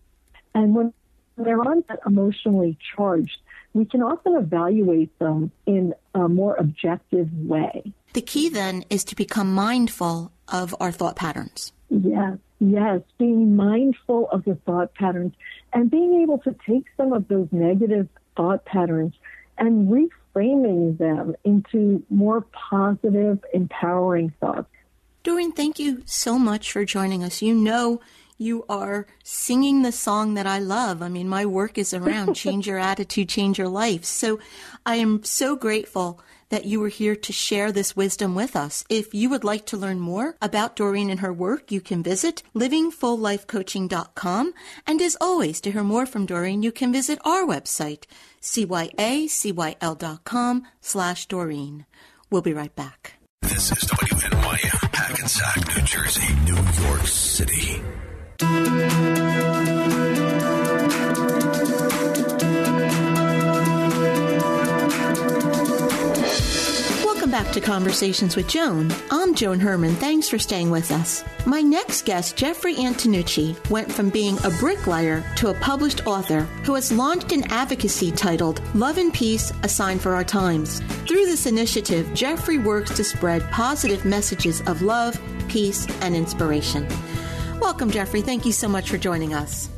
[0.55, 0.95] And when
[1.37, 3.39] they're on that emotionally charged,
[3.75, 7.93] we can often evaluate them in a more objective way.
[8.13, 11.73] The key then is to become mindful of our thought patterns.
[11.89, 15.35] Yes, yes, being mindful of the thought patterns
[15.73, 19.15] and being able to take some of those negative thought patterns
[19.59, 24.69] and reframing them into more positive, empowering thoughts.
[25.23, 27.43] Doreen, thank you so much for joining us.
[27.43, 28.01] You know,
[28.39, 31.01] you are singing the song that I love.
[31.01, 34.05] I mean, my work is around change your attitude, change your life.
[34.05, 34.41] So
[34.85, 36.21] I am so grateful
[36.53, 38.85] that you were here to share this wisdom with us.
[38.91, 42.43] If you would like to learn more about Doreen and her work, you can visit
[42.55, 44.53] livingfulllifecoaching.com.
[44.87, 48.05] And as always, to hear more from Doreen, you can visit our website,
[48.43, 48.93] cyacyl.com
[50.83, 51.87] slash Doreen.
[52.31, 53.15] We'll be right back.
[53.41, 57.81] This is WNYM, Hackensack, New Jersey, New York City.
[67.33, 68.93] Back to Conversations with Joan.
[69.11, 69.95] I'm Joan Herman.
[69.95, 71.25] Thanks for staying with us.
[71.47, 76.75] My next guest, Jeffrey Antonucci, went from being a bricklayer to a published author who
[76.75, 80.81] has launched an advocacy titled Love and Peace, A Sign for Our Times.
[81.09, 85.19] Through this initiative, Jeffrey works to spread positive messages of love,
[85.49, 86.87] peace, and inspiration.
[87.61, 88.21] Welcome, Jeffrey.
[88.21, 89.71] Thank you so much for joining us.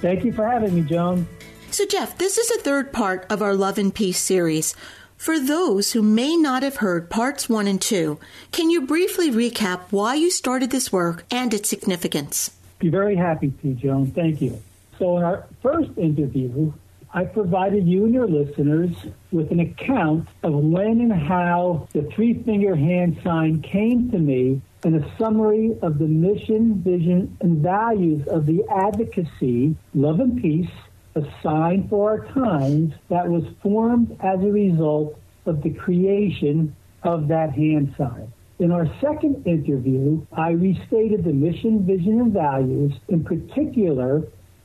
[0.00, 1.28] Thank you for having me, Joan.
[1.70, 4.74] So, Jeff, this is the third part of our Love and Peace series.
[5.20, 8.18] For those who may not have heard parts one and two,
[8.52, 12.52] can you briefly recap why you started this work and its significance?
[12.78, 14.12] Be very happy to, Joan.
[14.12, 14.62] Thank you.
[14.98, 16.72] So, in our first interview,
[17.12, 18.92] I provided you and your listeners
[19.30, 24.62] with an account of when and how the three finger hand sign came to me
[24.84, 30.70] and a summary of the mission, vision, and values of the advocacy, love and peace,
[31.14, 37.28] a sign for our times that was formed as a result of the creation of
[37.28, 38.32] that hand sign.
[38.58, 44.22] In our second interview, I restated the mission, vision, and values, in particular,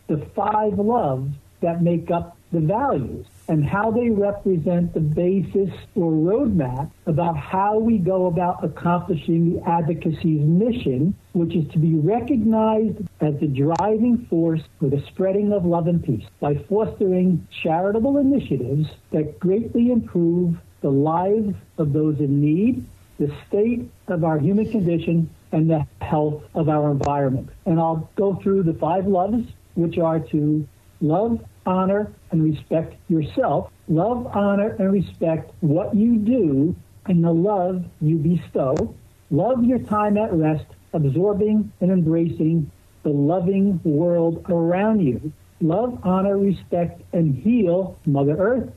[0.08, 1.32] the five loves
[1.62, 7.78] that make up the values and how they represent the basis or roadmap about how
[7.80, 14.26] we go about accomplishing the advocacy's mission, which is to be recognized as the driving
[14.30, 20.56] force for the spreading of love and peace by fostering charitable initiatives that greatly improve
[20.80, 22.86] the lives of those in need,
[23.19, 27.50] the state of our human condition, and the health of our environment.
[27.65, 30.65] And I'll go through the five loves, which are to
[31.02, 33.71] love, honor, and respect yourself.
[33.89, 36.76] Love, honor, and respect what you do
[37.08, 38.95] and the love you bestow.
[39.32, 40.65] Love your time at rest,
[40.96, 42.72] absorbing and embracing
[43.04, 45.32] the loving world around you.
[45.62, 48.72] Love, honor, respect, and heal Mother Earth.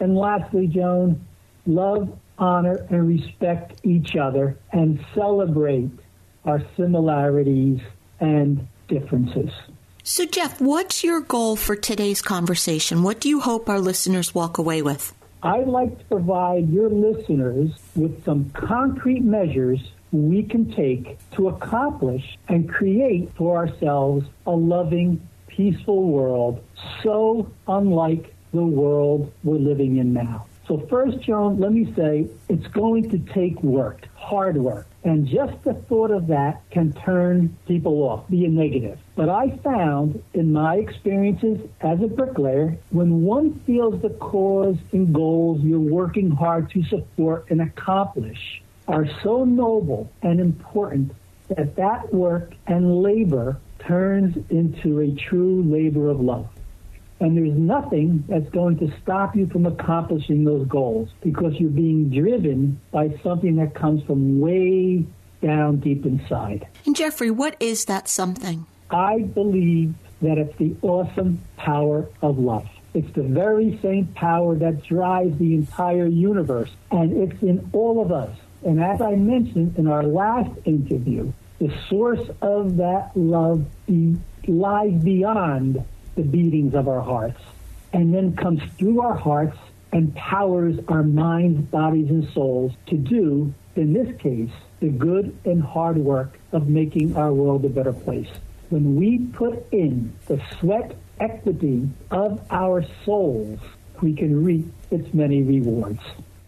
[0.00, 1.24] And lastly, Joan,
[1.66, 2.08] love,
[2.38, 5.90] honor, and respect each other and celebrate
[6.44, 7.80] our similarities
[8.18, 9.50] and differences.
[10.02, 13.02] So, Jeff, what's your goal for today's conversation?
[13.02, 15.14] What do you hope our listeners walk away with?
[15.42, 19.80] I'd like to provide your listeners with some concrete measures
[20.12, 26.62] we can take to accomplish and create for ourselves a loving, peaceful world
[27.02, 30.46] so unlike the world we're living in now.
[30.66, 34.86] So, first, Joan, let me say it's going to take work, hard work.
[35.02, 38.98] And just the thought of that can turn people off, be a negative.
[39.16, 45.12] But I found in my experiences as a bricklayer, when one feels the cause and
[45.12, 51.12] goals you're working hard to support and accomplish are so noble and important
[51.48, 56.48] that that work and labor turns into a true labor of love.
[57.20, 62.10] And there's nothing that's going to stop you from accomplishing those goals because you're being
[62.10, 65.04] driven by something that comes from way
[65.42, 66.66] down deep inside.
[66.86, 68.66] And Jeffrey, what is that something?
[68.90, 72.68] I believe that it's the awesome power of love.
[72.92, 78.10] It's the very same power that drives the entire universe, and it's in all of
[78.10, 78.36] us.
[78.64, 84.94] And as I mentioned in our last interview, the source of that love be, lies
[85.02, 85.84] beyond
[86.14, 87.40] the beatings of our hearts
[87.92, 89.56] and then comes through our hearts
[89.92, 94.50] and powers our minds, bodies, and souls to do, in this case,
[94.80, 98.28] the good and hard work of making our world a better place.
[98.68, 103.58] When we put in the sweat equity of our souls,
[104.00, 106.00] we can reap its many rewards.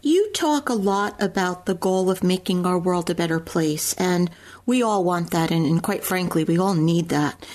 [0.05, 4.29] You talk a lot about the goal of making our world a better place, and
[4.67, 7.47] we all want that, and, and quite frankly, we all need that.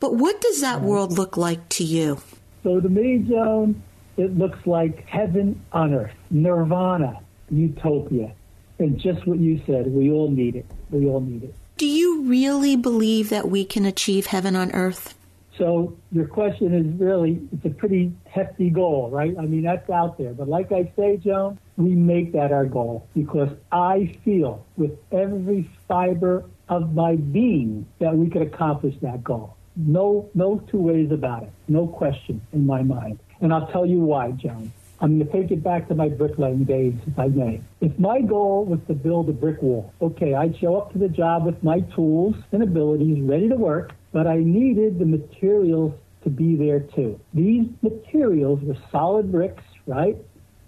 [0.00, 0.86] But what does that mm-hmm.
[0.86, 2.18] world look like to you?
[2.62, 3.82] So to me, Joan,
[4.18, 8.34] it looks like heaven on earth, nirvana, utopia.
[8.78, 10.66] And just what you said, we all need it.
[10.90, 11.54] We all need it.
[11.78, 15.14] Do you really believe that we can achieve heaven on earth?
[15.56, 19.34] So your question is really, it's a pretty hefty goal, right?
[19.38, 20.34] I mean, that's out there.
[20.34, 25.68] But like I say, Joan, we make that our goal because I feel with every
[25.88, 29.56] fiber of my being that we could accomplish that goal.
[29.76, 31.52] No, no two ways about it.
[31.68, 33.18] No question in my mind.
[33.40, 34.72] And I'll tell you why, Joan.
[35.00, 37.60] I'm going to take it back to my bricklaying days, if I may.
[37.80, 41.08] If my goal was to build a brick wall, okay, I'd show up to the
[41.08, 46.30] job with my tools and abilities ready to work, but I needed the materials to
[46.30, 47.20] be there too.
[47.34, 50.16] These materials were solid bricks, right?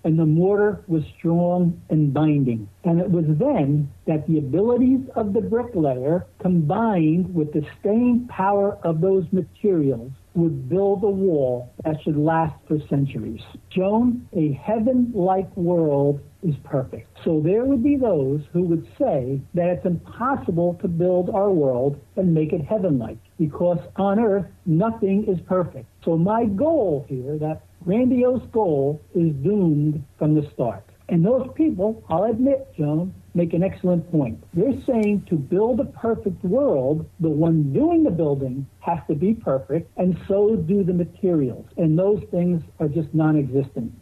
[0.07, 2.69] And the mortar was strong and binding.
[2.85, 8.79] And it was then that the abilities of the bricklayer combined with the staying power
[8.85, 13.43] of those materials would build a wall that should last for centuries.
[13.69, 17.09] Joan, a heaven like world is perfect.
[17.25, 22.01] So there would be those who would say that it's impossible to build our world
[22.15, 25.87] and make it heaven like because on earth nothing is perfect.
[26.05, 30.85] So my goal here, that grandiose goal, is doomed from the start.
[31.09, 34.43] And those people, I'll admit, Joan, make an excellent point.
[34.55, 39.35] They're saying to build a perfect world, the one doing the building has to be
[39.35, 41.67] perfect, and so do the materials.
[41.77, 43.93] And those things are just non existent.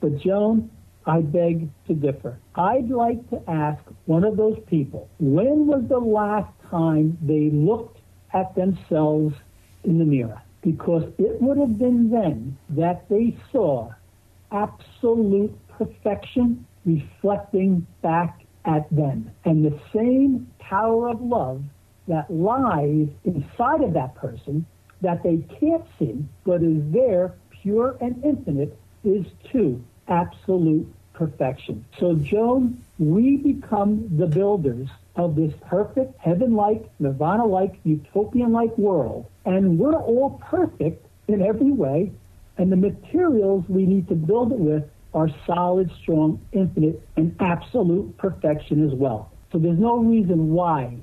[0.00, 0.70] But, Joan,
[1.06, 2.38] I beg to differ.
[2.54, 7.99] I'd like to ask one of those people when was the last time they looked
[8.32, 9.34] at themselves
[9.84, 10.40] in the mirror?
[10.62, 13.90] Because it would have been then that they saw
[14.52, 19.30] absolute perfection reflecting back at them.
[19.44, 21.62] And the same power of love
[22.08, 24.66] that lies inside of that person
[25.00, 31.84] that they can't see, but is there, pure and infinite, is too absolute perfection.
[31.98, 34.88] So, Joan, we become the builders
[35.24, 39.26] of this perfect, heaven like, nirvana like, utopian like world.
[39.44, 42.12] And we're all perfect in every way.
[42.58, 48.16] And the materials we need to build it with are solid, strong, infinite, and absolute
[48.18, 49.32] perfection as well.
[49.52, 50.96] So there's no reason why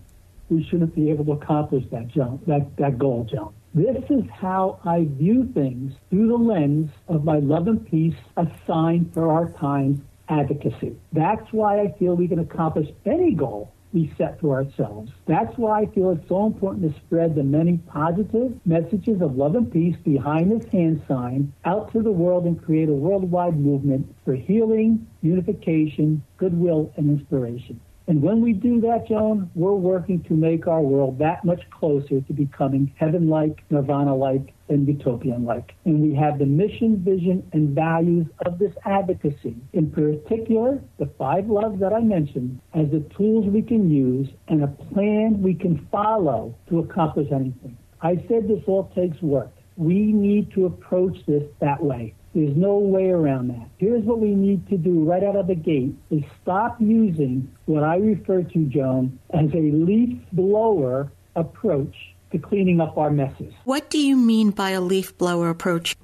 [0.49, 3.53] we shouldn't be able to accomplish that, Joan, that, that goal, Joan.
[3.73, 8.47] This is how I view things through the lens of my love and peace a
[8.65, 10.95] sign for our time advocacy.
[11.11, 15.11] That's why I feel we can accomplish any goal we set for ourselves.
[15.25, 19.55] That's why I feel it's so important to spread the many positive messages of love
[19.55, 24.13] and peace behind this hand sign out to the world and create a worldwide movement
[24.25, 27.79] for healing, unification, goodwill, and inspiration.
[28.07, 32.21] And when we do that, Joan, we're working to make our world that much closer
[32.21, 35.73] to becoming heaven like, nirvana like, and utopian like.
[35.83, 41.49] And we have the mission, vision, and values of this advocacy, in particular, the five
[41.49, 45.85] loves that I mentioned, as the tools we can use and a plan we can
[45.91, 47.77] follow to accomplish anything.
[48.01, 49.51] I said this all takes work.
[49.75, 52.13] We need to approach this that way.
[52.37, 53.67] There's no way around that.
[53.79, 57.83] Here's what we need to do right out of the gate is stop using what
[57.83, 61.95] I refer to, Joan, as a leaf blower approach
[62.31, 63.55] to cleaning up our messes.
[63.63, 65.95] What do you mean by a leaf blower approach?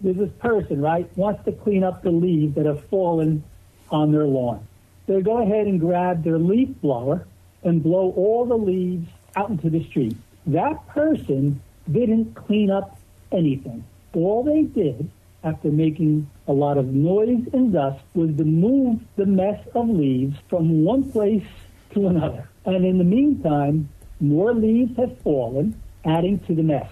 [0.00, 3.44] There's this person, right, wants to clean up the leaves that have fallen
[3.90, 4.66] on their lawn.
[5.06, 7.26] They go ahead and grab their leaf blower
[7.64, 10.16] and blow all the leaves out into the street.
[10.46, 12.98] That person didn't clean up
[13.30, 13.84] anything.
[14.14, 15.10] All they did
[15.44, 20.36] after making a lot of noise and dust was to move the mess of leaves
[20.48, 21.46] from one place
[21.94, 22.48] to another.
[22.64, 23.88] And in the meantime,
[24.20, 26.90] more leaves have fallen, adding to the mess.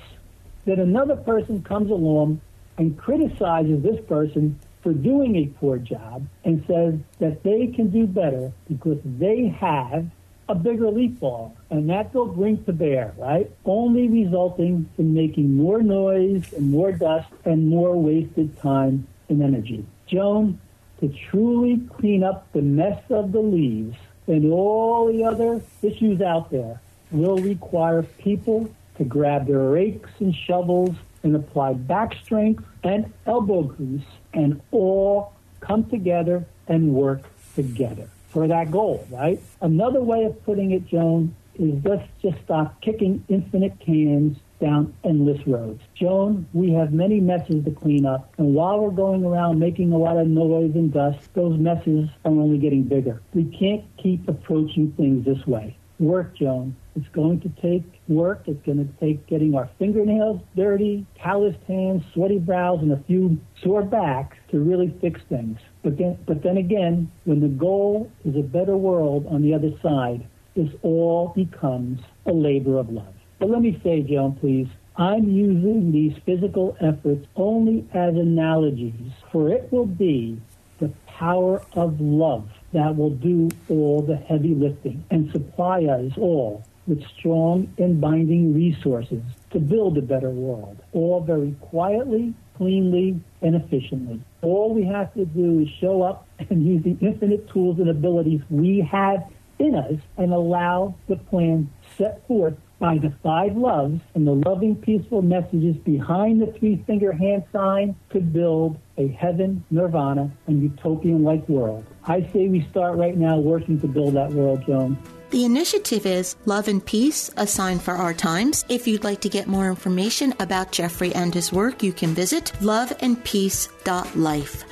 [0.65, 2.41] Then another person comes along
[2.77, 8.07] and criticizes this person for doing a poor job and says that they can do
[8.07, 10.07] better because they have
[10.51, 13.51] a bigger leaf ball, and that they'll bring to bear, right?
[13.65, 19.87] Only resulting in making more noise and more dust and more wasted time and energy.
[20.09, 20.61] Joan,
[20.99, 23.97] to truly clean up the mess of the leaves
[24.27, 26.81] and all the other issues out there
[27.13, 33.63] will require people to grab their rakes and shovels and apply back strength and elbow
[33.63, 34.03] grease
[34.35, 37.23] and all come together and work
[37.55, 39.41] together for that goal, right?
[39.61, 45.47] Another way of putting it, Joan, is let's just stop kicking infinite cans down endless
[45.47, 45.83] roads.
[45.95, 49.99] Joan, we have many messes to clean up, and while we're going around making a
[49.99, 53.21] lot of noise and dust, those messes are only getting bigger.
[53.35, 55.77] We can't keep approaching things this way.
[55.99, 56.77] Work, Joan.
[56.97, 58.43] It's going to take work.
[58.47, 63.39] It's going to take getting our fingernails dirty, calloused hands, sweaty brows, and a few
[63.63, 65.59] sore backs to really fix things.
[65.83, 69.73] But then, but then again, when the goal is a better world on the other
[69.83, 73.15] side, this all becomes a labor of love.
[73.39, 79.49] But let me say, Joan, please, I'm using these physical efforts only as analogies, for
[79.51, 80.41] it will be
[80.79, 86.65] the power of love that will do all the heavy lifting and supply us all
[86.91, 89.23] with strong and binding resources
[89.53, 94.21] to build a better world, all very quietly, cleanly, and efficiently.
[94.43, 98.41] All we have to do is show up and use the infinite tools and abilities
[98.51, 99.25] we have
[99.61, 104.75] in us and allow the plan set forth by the five loves and the loving,
[104.75, 111.23] peaceful messages behind the three finger hand sign to build a heaven, nirvana, and utopian
[111.23, 111.85] like world.
[112.05, 114.99] I say we start right now working to build that world, Joan.
[115.31, 118.65] The initiative is Love and Peace, a sign for our times.
[118.69, 122.47] If you'd like to get more information about Jeffrey and his work, you can visit
[122.59, 124.65] loveandpeace.life.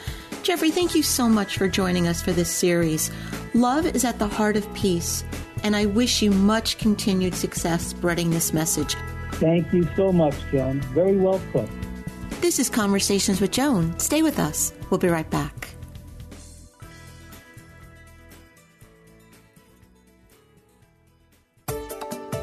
[0.42, 3.12] Jeffrey, thank you so much for joining us for this series.
[3.54, 5.22] Love is at the heart of peace,
[5.62, 8.96] and I wish you much continued success spreading this message.
[9.34, 10.80] Thank you so much, Joan.
[10.92, 11.70] Very well put.
[12.40, 13.96] This is Conversations with Joan.
[14.00, 14.72] Stay with us.
[14.90, 15.77] We'll be right back.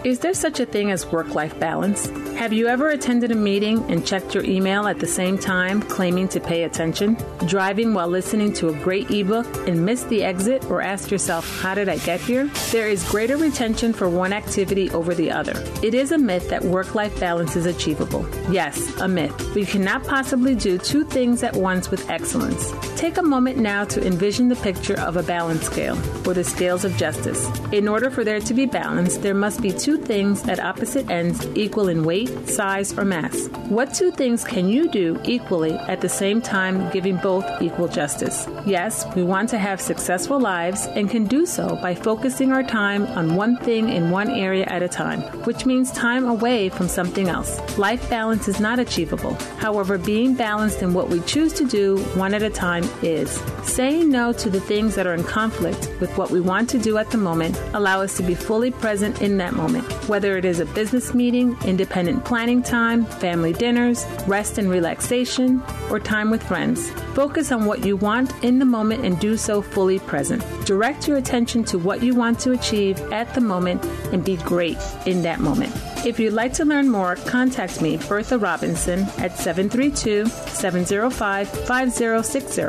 [0.05, 2.11] Is there such a thing as work life balance?
[2.37, 6.27] Have you ever attended a meeting and checked your email at the same time, claiming
[6.27, 7.17] to pay attention?
[7.47, 11.73] Driving while listening to a great ebook and missed the exit or asked yourself, How
[11.73, 12.51] did I get here?
[12.71, 15.55] There is greater retention for one activity over the other.
[15.81, 18.27] It is a myth that work life balance is achievable.
[18.51, 19.57] Yes, a myth.
[19.57, 22.71] You cannot possibly do two things at once with excellence.
[22.95, 25.97] Take a moment now to envision the picture of a balance scale,
[26.27, 27.47] or the scales of justice.
[27.71, 31.45] In order for there to be balance, there must be two things at opposite ends
[31.55, 33.47] equal in weight, size, or mass.
[33.69, 38.47] What two things can you do equally at the same time, giving both equal justice?
[38.65, 43.05] Yes, we want to have successful lives and can do so by focusing our time
[43.17, 47.27] on one thing in one area at a time, which means time away from something
[47.27, 47.59] else.
[47.77, 49.33] Life balance is not achievable.
[49.57, 53.31] However, being balanced in what we choose to do one at a time is.
[53.63, 56.97] Saying no to the things that are in conflict with what we want to do
[56.97, 60.59] at the moment allow us to be fully present in that moment whether it is
[60.59, 66.89] a business meeting, independent planning time, family dinners, rest and relaxation, or time with friends.
[67.13, 70.43] Focus on what you want in the moment and do so fully present.
[70.65, 74.77] Direct your attention to what you want to achieve at the moment and be great
[75.05, 75.73] in that moment.
[76.05, 82.61] If you'd like to learn more, contact me, Bertha Robinson, at 732 705 5060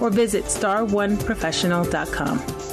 [0.00, 2.71] or visit star1professional.com.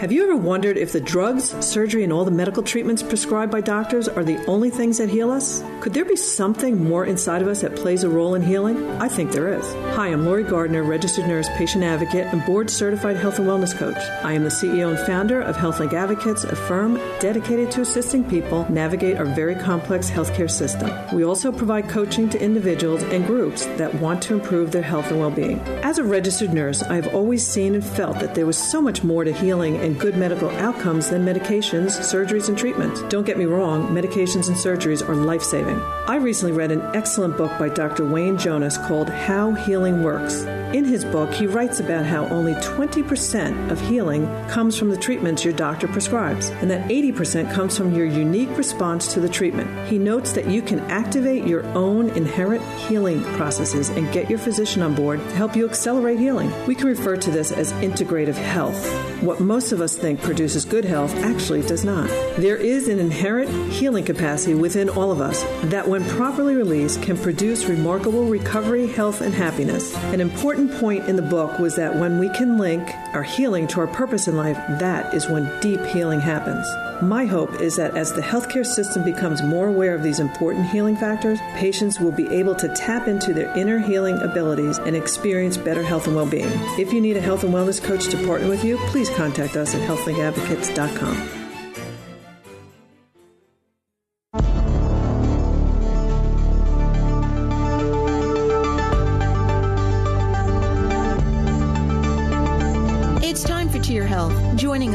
[0.00, 3.60] Have you ever wondered if the drugs, surgery, and all the medical treatments prescribed by
[3.60, 5.62] doctors are the only things that heal us?
[5.82, 8.90] Could there be something more inside of us that plays a role in healing?
[8.92, 9.64] I think there is.
[9.94, 13.98] Hi, I'm Lori Gardner, registered nurse, patient advocate, and board certified health and wellness coach.
[14.24, 18.64] I am the CEO and founder of HealthLink Advocates, a firm dedicated to assisting people
[18.70, 20.90] navigate our very complex healthcare system.
[21.14, 25.20] We also provide coaching to individuals and groups that want to improve their health and
[25.20, 25.60] well being.
[25.82, 29.04] As a registered nurse, I have always seen and felt that there was so much
[29.04, 33.10] more to healing and and good medical outcomes than medications, surgeries, and treatment.
[33.10, 35.80] Don't get me wrong, medications and surgeries are life saving.
[36.06, 38.04] I recently read an excellent book by Dr.
[38.04, 40.44] Wayne Jonas called How Healing Works.
[40.72, 45.44] In his book, he writes about how only 20% of healing comes from the treatments
[45.44, 49.88] your doctor prescribes, and that 80% comes from your unique response to the treatment.
[49.88, 54.80] He notes that you can activate your own inherent healing processes and get your physician
[54.82, 56.52] on board to help you accelerate healing.
[56.68, 58.80] We can refer to this as integrative health.
[59.22, 62.08] What most of us think produces good health actually does not.
[62.36, 67.18] There is an inherent healing capacity within all of us that, when properly released, can
[67.18, 69.94] produce remarkable recovery, health, and happiness.
[70.14, 73.80] An important point in the book was that when we can link our healing to
[73.80, 76.66] our purpose in life, that is when deep healing happens.
[77.02, 80.96] My hope is that as the healthcare system becomes more aware of these important healing
[80.96, 85.82] factors, patients will be able to tap into their inner healing abilities and experience better
[85.82, 86.50] health and well being.
[86.78, 89.74] If you need a health and wellness coach to partner with you, please contact us
[89.74, 91.39] at healthlinkadvocates.com.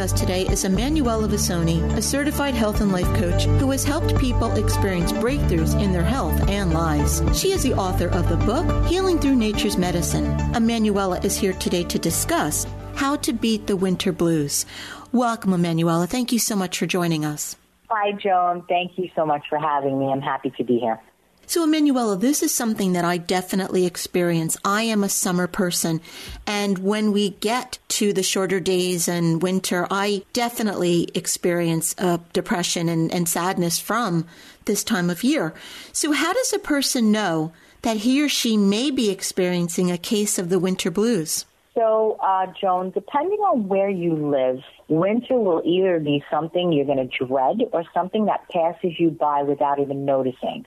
[0.06, 4.52] us today is Emanuela Visoni, a certified health and life coach who has helped people
[4.52, 7.24] experience breakthroughs in their health and lives.
[7.34, 10.26] She is the author of the book Healing Through Nature's Medicine.
[10.56, 14.68] Emanuela is here today to discuss how to beat the winter blues.
[15.12, 16.06] Welcome, Emanuela.
[16.06, 17.56] Thank you so much for joining us.
[17.90, 18.64] Hi, Joan.
[18.70, 20.12] Thank you so much for having me.
[20.12, 21.02] I'm happy to be here.
[21.48, 24.58] So, Emanuela, this is something that I definitely experience.
[24.66, 26.02] I am a summer person.
[26.48, 32.90] And when we get to the shorter days and winter, I definitely experience uh, depression
[32.90, 34.26] and, and sadness from
[34.66, 35.54] this time of year.
[35.92, 40.40] So, how does a person know that he or she may be experiencing a case
[40.40, 41.46] of the winter blues?
[41.76, 47.10] So, uh, Joan, depending on where you live, winter will either be something you're going
[47.10, 50.66] to dread or something that passes you by without even noticing.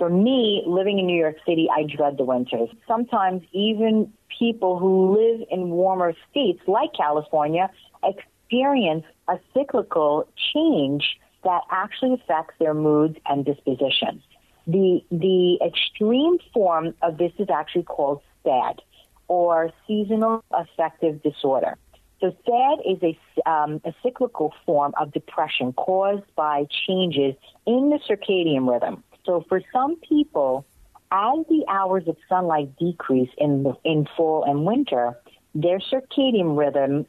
[0.00, 2.70] For me, living in New York City, I dread the winters.
[2.88, 7.70] Sometimes even people who live in warmer states like California
[8.02, 14.22] experience a cyclical change that actually affects their moods and disposition.
[14.66, 18.80] The, the extreme form of this is actually called SAD,
[19.28, 21.76] or seasonal affective disorder.
[22.20, 27.34] So SAD is a, um, a cyclical form of depression caused by changes
[27.66, 29.04] in the circadian rhythm.
[29.24, 30.66] So for some people,
[31.12, 35.16] as the hours of sunlight decrease in the, in fall and winter,
[35.54, 37.06] their circadian rhythm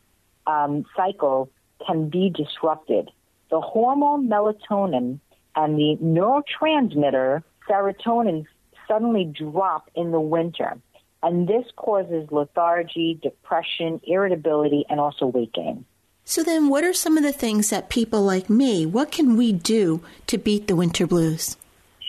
[0.48, 1.50] um, cycle
[1.86, 3.10] can be disrupted.
[3.50, 5.20] The hormone melatonin
[5.56, 8.46] and the neurotransmitter serotonin
[8.88, 10.78] suddenly drop in the winter.
[11.24, 15.86] And this causes lethargy, depression, irritability, and also weight gain.
[16.24, 19.52] So then what are some of the things that people like me, what can we
[19.52, 21.58] do to beat the winter blues?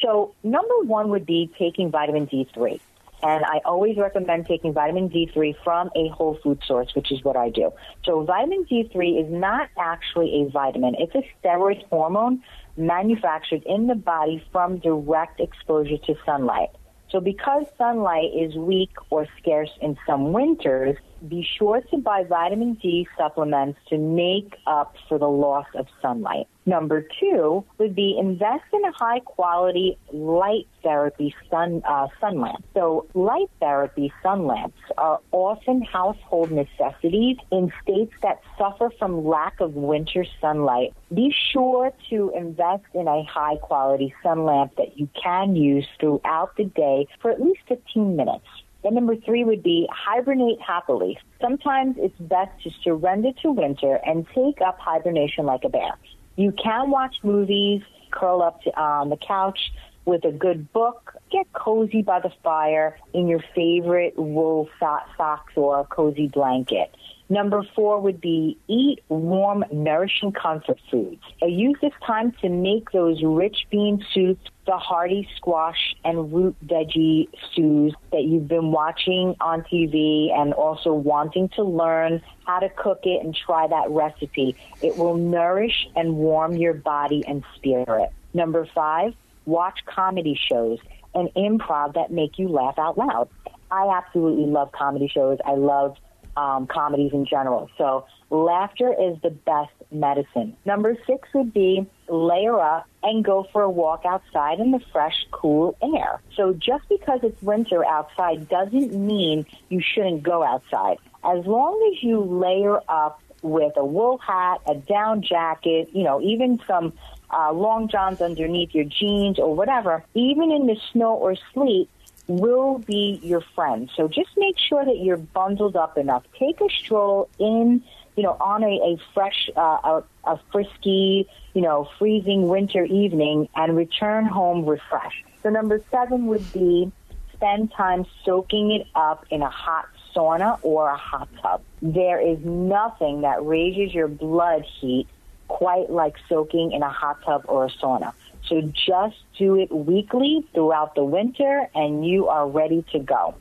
[0.02, 2.80] So, number one would be taking vitamin D3.
[3.22, 7.36] And I always recommend taking vitamin D3 from a whole food source, which is what
[7.36, 7.70] I do.
[8.04, 12.42] So, vitamin D3 is not actually a vitamin, it's a steroid hormone
[12.76, 16.70] manufactured in the body from direct exposure to sunlight.
[17.10, 20.96] So, because sunlight is weak or scarce in some winters,
[21.28, 26.48] be sure to buy vitamin D supplements to make up for the loss of sunlight.
[26.64, 32.64] Number two would be invest in a high quality light therapy sun uh, sun lamp.
[32.74, 39.60] So light therapy sun lamps are often household necessities in states that suffer from lack
[39.60, 40.94] of winter sunlight.
[41.12, 46.56] Be sure to invest in a high quality sun lamp that you can use throughout
[46.56, 48.46] the day for at least 15 minutes.
[48.82, 51.18] Then number three would be hibernate happily.
[51.40, 55.96] Sometimes it's best to surrender to winter and take up hibernation like a bear.
[56.36, 59.58] You can watch movies, curl up to, on the couch
[60.04, 65.52] with a good book, get cozy by the fire in your favorite wool so- socks
[65.56, 66.94] or cozy blanket.
[67.32, 71.22] Number four would be eat warm, nourishing comfort foods.
[71.42, 76.54] I use this time to make those rich bean soups, the hearty squash and root
[76.62, 82.68] veggie stews that you've been watching on TV and also wanting to learn how to
[82.68, 84.54] cook it and try that recipe.
[84.82, 88.10] It will nourish and warm your body and spirit.
[88.34, 89.14] Number five,
[89.46, 90.80] watch comedy shows
[91.14, 93.30] and improv that make you laugh out loud.
[93.70, 95.38] I absolutely love comedy shows.
[95.46, 95.96] I love
[96.36, 97.70] um, comedies in general.
[97.78, 100.56] So laughter is the best medicine.
[100.64, 105.26] Number six would be layer up and go for a walk outside in the fresh,
[105.30, 106.20] cool air.
[106.36, 110.98] So just because it's winter outside doesn't mean you shouldn't go outside.
[111.24, 116.20] As long as you layer up with a wool hat, a down jacket, you know,
[116.20, 116.92] even some
[117.30, 121.88] uh, long johns underneath your jeans or whatever, even in the snow or sleet,
[122.26, 123.90] will be your friend.
[123.96, 126.24] So just make sure that you're bundled up enough.
[126.38, 127.82] Take a stroll in,
[128.16, 133.48] you know, on a, a fresh, uh, a, a frisky, you know, freezing winter evening
[133.54, 135.24] and return home refreshed.
[135.42, 136.92] So number seven would be
[137.34, 141.62] spend time soaking it up in a hot sauna or a hot tub.
[141.80, 145.08] There is nothing that raises your blood heat
[145.48, 148.12] quite like soaking in a hot tub or a sauna.
[148.48, 153.34] So just do it weekly throughout the winter and you are ready to go.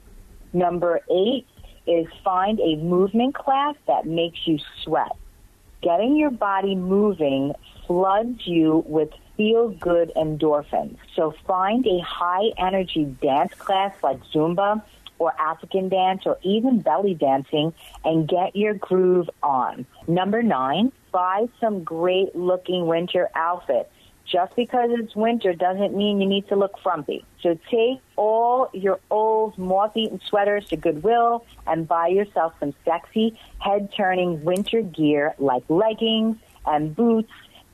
[0.54, 1.48] Number eight
[1.88, 5.16] is find a movement class that makes you sweat.
[5.82, 7.54] Getting your body moving
[7.88, 10.98] floods you with feel good endorphins.
[11.16, 14.84] So find a high energy dance class like Zumba
[15.18, 17.74] or African dance or even belly dancing
[18.06, 19.86] and get your groove on.
[20.08, 23.90] Number nine, buy some great looking winter outfits
[24.32, 27.26] just because it's winter doesn't mean you need to look frumpy.
[27.42, 34.44] So take all your old moth-eaten sweaters to Goodwill and buy yourself some sexy head-turning
[34.44, 37.32] winter gear like leggings and boots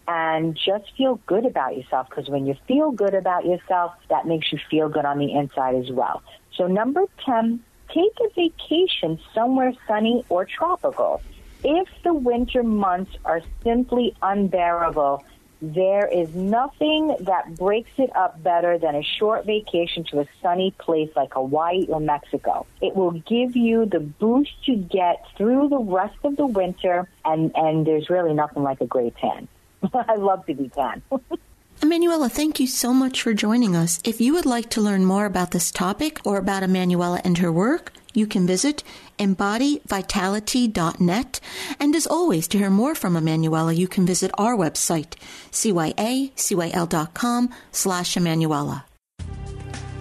[0.07, 4.51] and just feel good about yourself because when you feel good about yourself, that makes
[4.51, 6.23] you feel good on the inside as well.
[6.55, 11.21] So number 10, take a vacation somewhere sunny or tropical.
[11.63, 15.23] If the winter months are simply unbearable,
[15.61, 20.71] There is nothing that breaks it up better than a short vacation to a sunny
[20.77, 22.65] place like Hawaii or Mexico.
[22.81, 27.51] It will give you the boost you get through the rest of the winter, and,
[27.55, 29.47] and there's really nothing like a great tan.
[29.93, 31.01] I love to be tan.
[31.81, 33.99] Emanuela, thank you so much for joining us.
[34.03, 37.51] If you would like to learn more about this topic or about Emanuela and her
[37.51, 38.83] work, you can visit
[39.19, 41.39] embodyvitality.net.
[41.79, 45.13] And as always, to hear more from Emanuela, you can visit our website,
[45.51, 48.83] cyacyl.com slash Emanuela.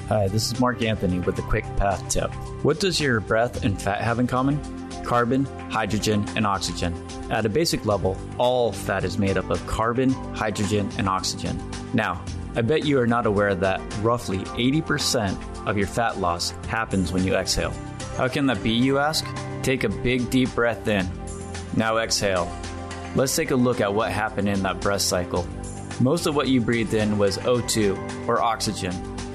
[0.09, 2.33] Hi, this is Mark Anthony with the Quick Path Tip.
[2.63, 4.61] What does your breath and fat have in common?
[5.03, 6.95] Carbon, hydrogen, and oxygen.
[7.31, 11.61] At a basic level, all fat is made up of carbon, hydrogen, and oxygen.
[11.93, 17.13] Now, I bet you are not aware that roughly 80% of your fat loss happens
[17.13, 17.75] when you exhale.
[18.17, 19.27] How can that be, you ask?
[19.63, 21.07] Take a big deep breath in.
[21.77, 22.51] Now exhale.
[23.15, 25.47] Let's take a look at what happened in that breath cycle.
[26.01, 28.95] Most of what you breathed in was O2, or oxygen.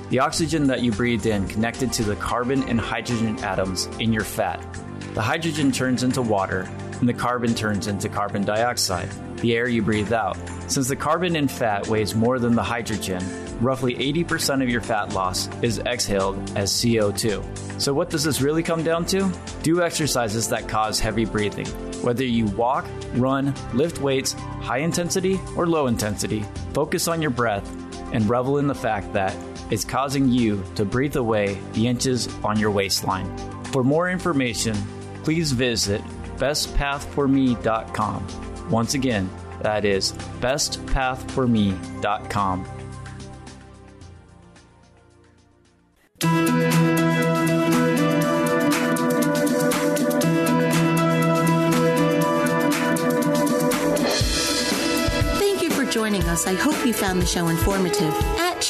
[0.09, 4.23] The oxygen that you breathed in connected to the carbon and hydrogen atoms in your
[4.23, 4.65] fat.
[5.13, 6.67] The hydrogen turns into water,
[6.99, 10.37] and the carbon turns into carbon dioxide, the air you breathe out.
[10.67, 13.23] Since the carbon in fat weighs more than the hydrogen,
[13.61, 17.43] roughly 80% of your fat loss is exhaled as CO2.
[17.79, 19.31] So, what does this really come down to?
[19.63, 21.67] Do exercises that cause heavy breathing.
[22.01, 26.43] Whether you walk, run, lift weights, high intensity or low intensity,
[26.73, 27.65] focus on your breath
[28.11, 29.33] and revel in the fact that
[29.69, 33.37] it's causing you to breathe away the inches on your waistline.
[33.65, 34.75] For more information,
[35.23, 36.01] please visit
[36.37, 38.27] bestpathforme.com.
[38.69, 39.29] Once again,
[39.61, 42.80] that is bestpathforme.com.
[46.21, 46.33] Thank
[55.63, 56.45] you for joining us.
[56.45, 58.13] I hope you found the show informative.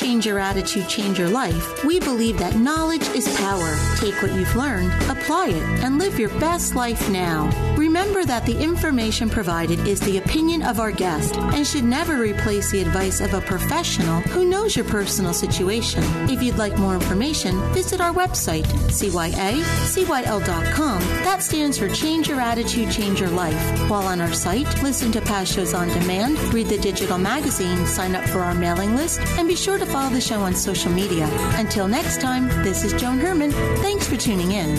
[0.02, 3.78] Change Your Attitude, Change Your Life, we believe that knowledge is power.
[3.98, 7.52] Take what you've learned, apply it, and live your best life now.
[7.76, 12.72] Remember that the information provided is the opinion of our guest and should never replace
[12.72, 16.04] the advice of a professional who knows your personal situation.
[16.28, 21.00] If you'd like more information, visit our website, cyacyl.com.
[21.24, 23.88] That stands for Change Your Attitude, Change Your Life.
[23.88, 28.16] While on our site, listen to past shows on demand, read the digital magazine, sign
[28.16, 31.28] up for our mailing list, and be sure to follow the show on social media.
[31.56, 33.52] Until next time, this is Joan Herman.
[33.52, 34.76] Thanks for tuning in.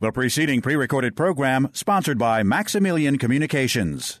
[0.00, 4.20] The preceding pre recorded program sponsored by Maximilian Communications.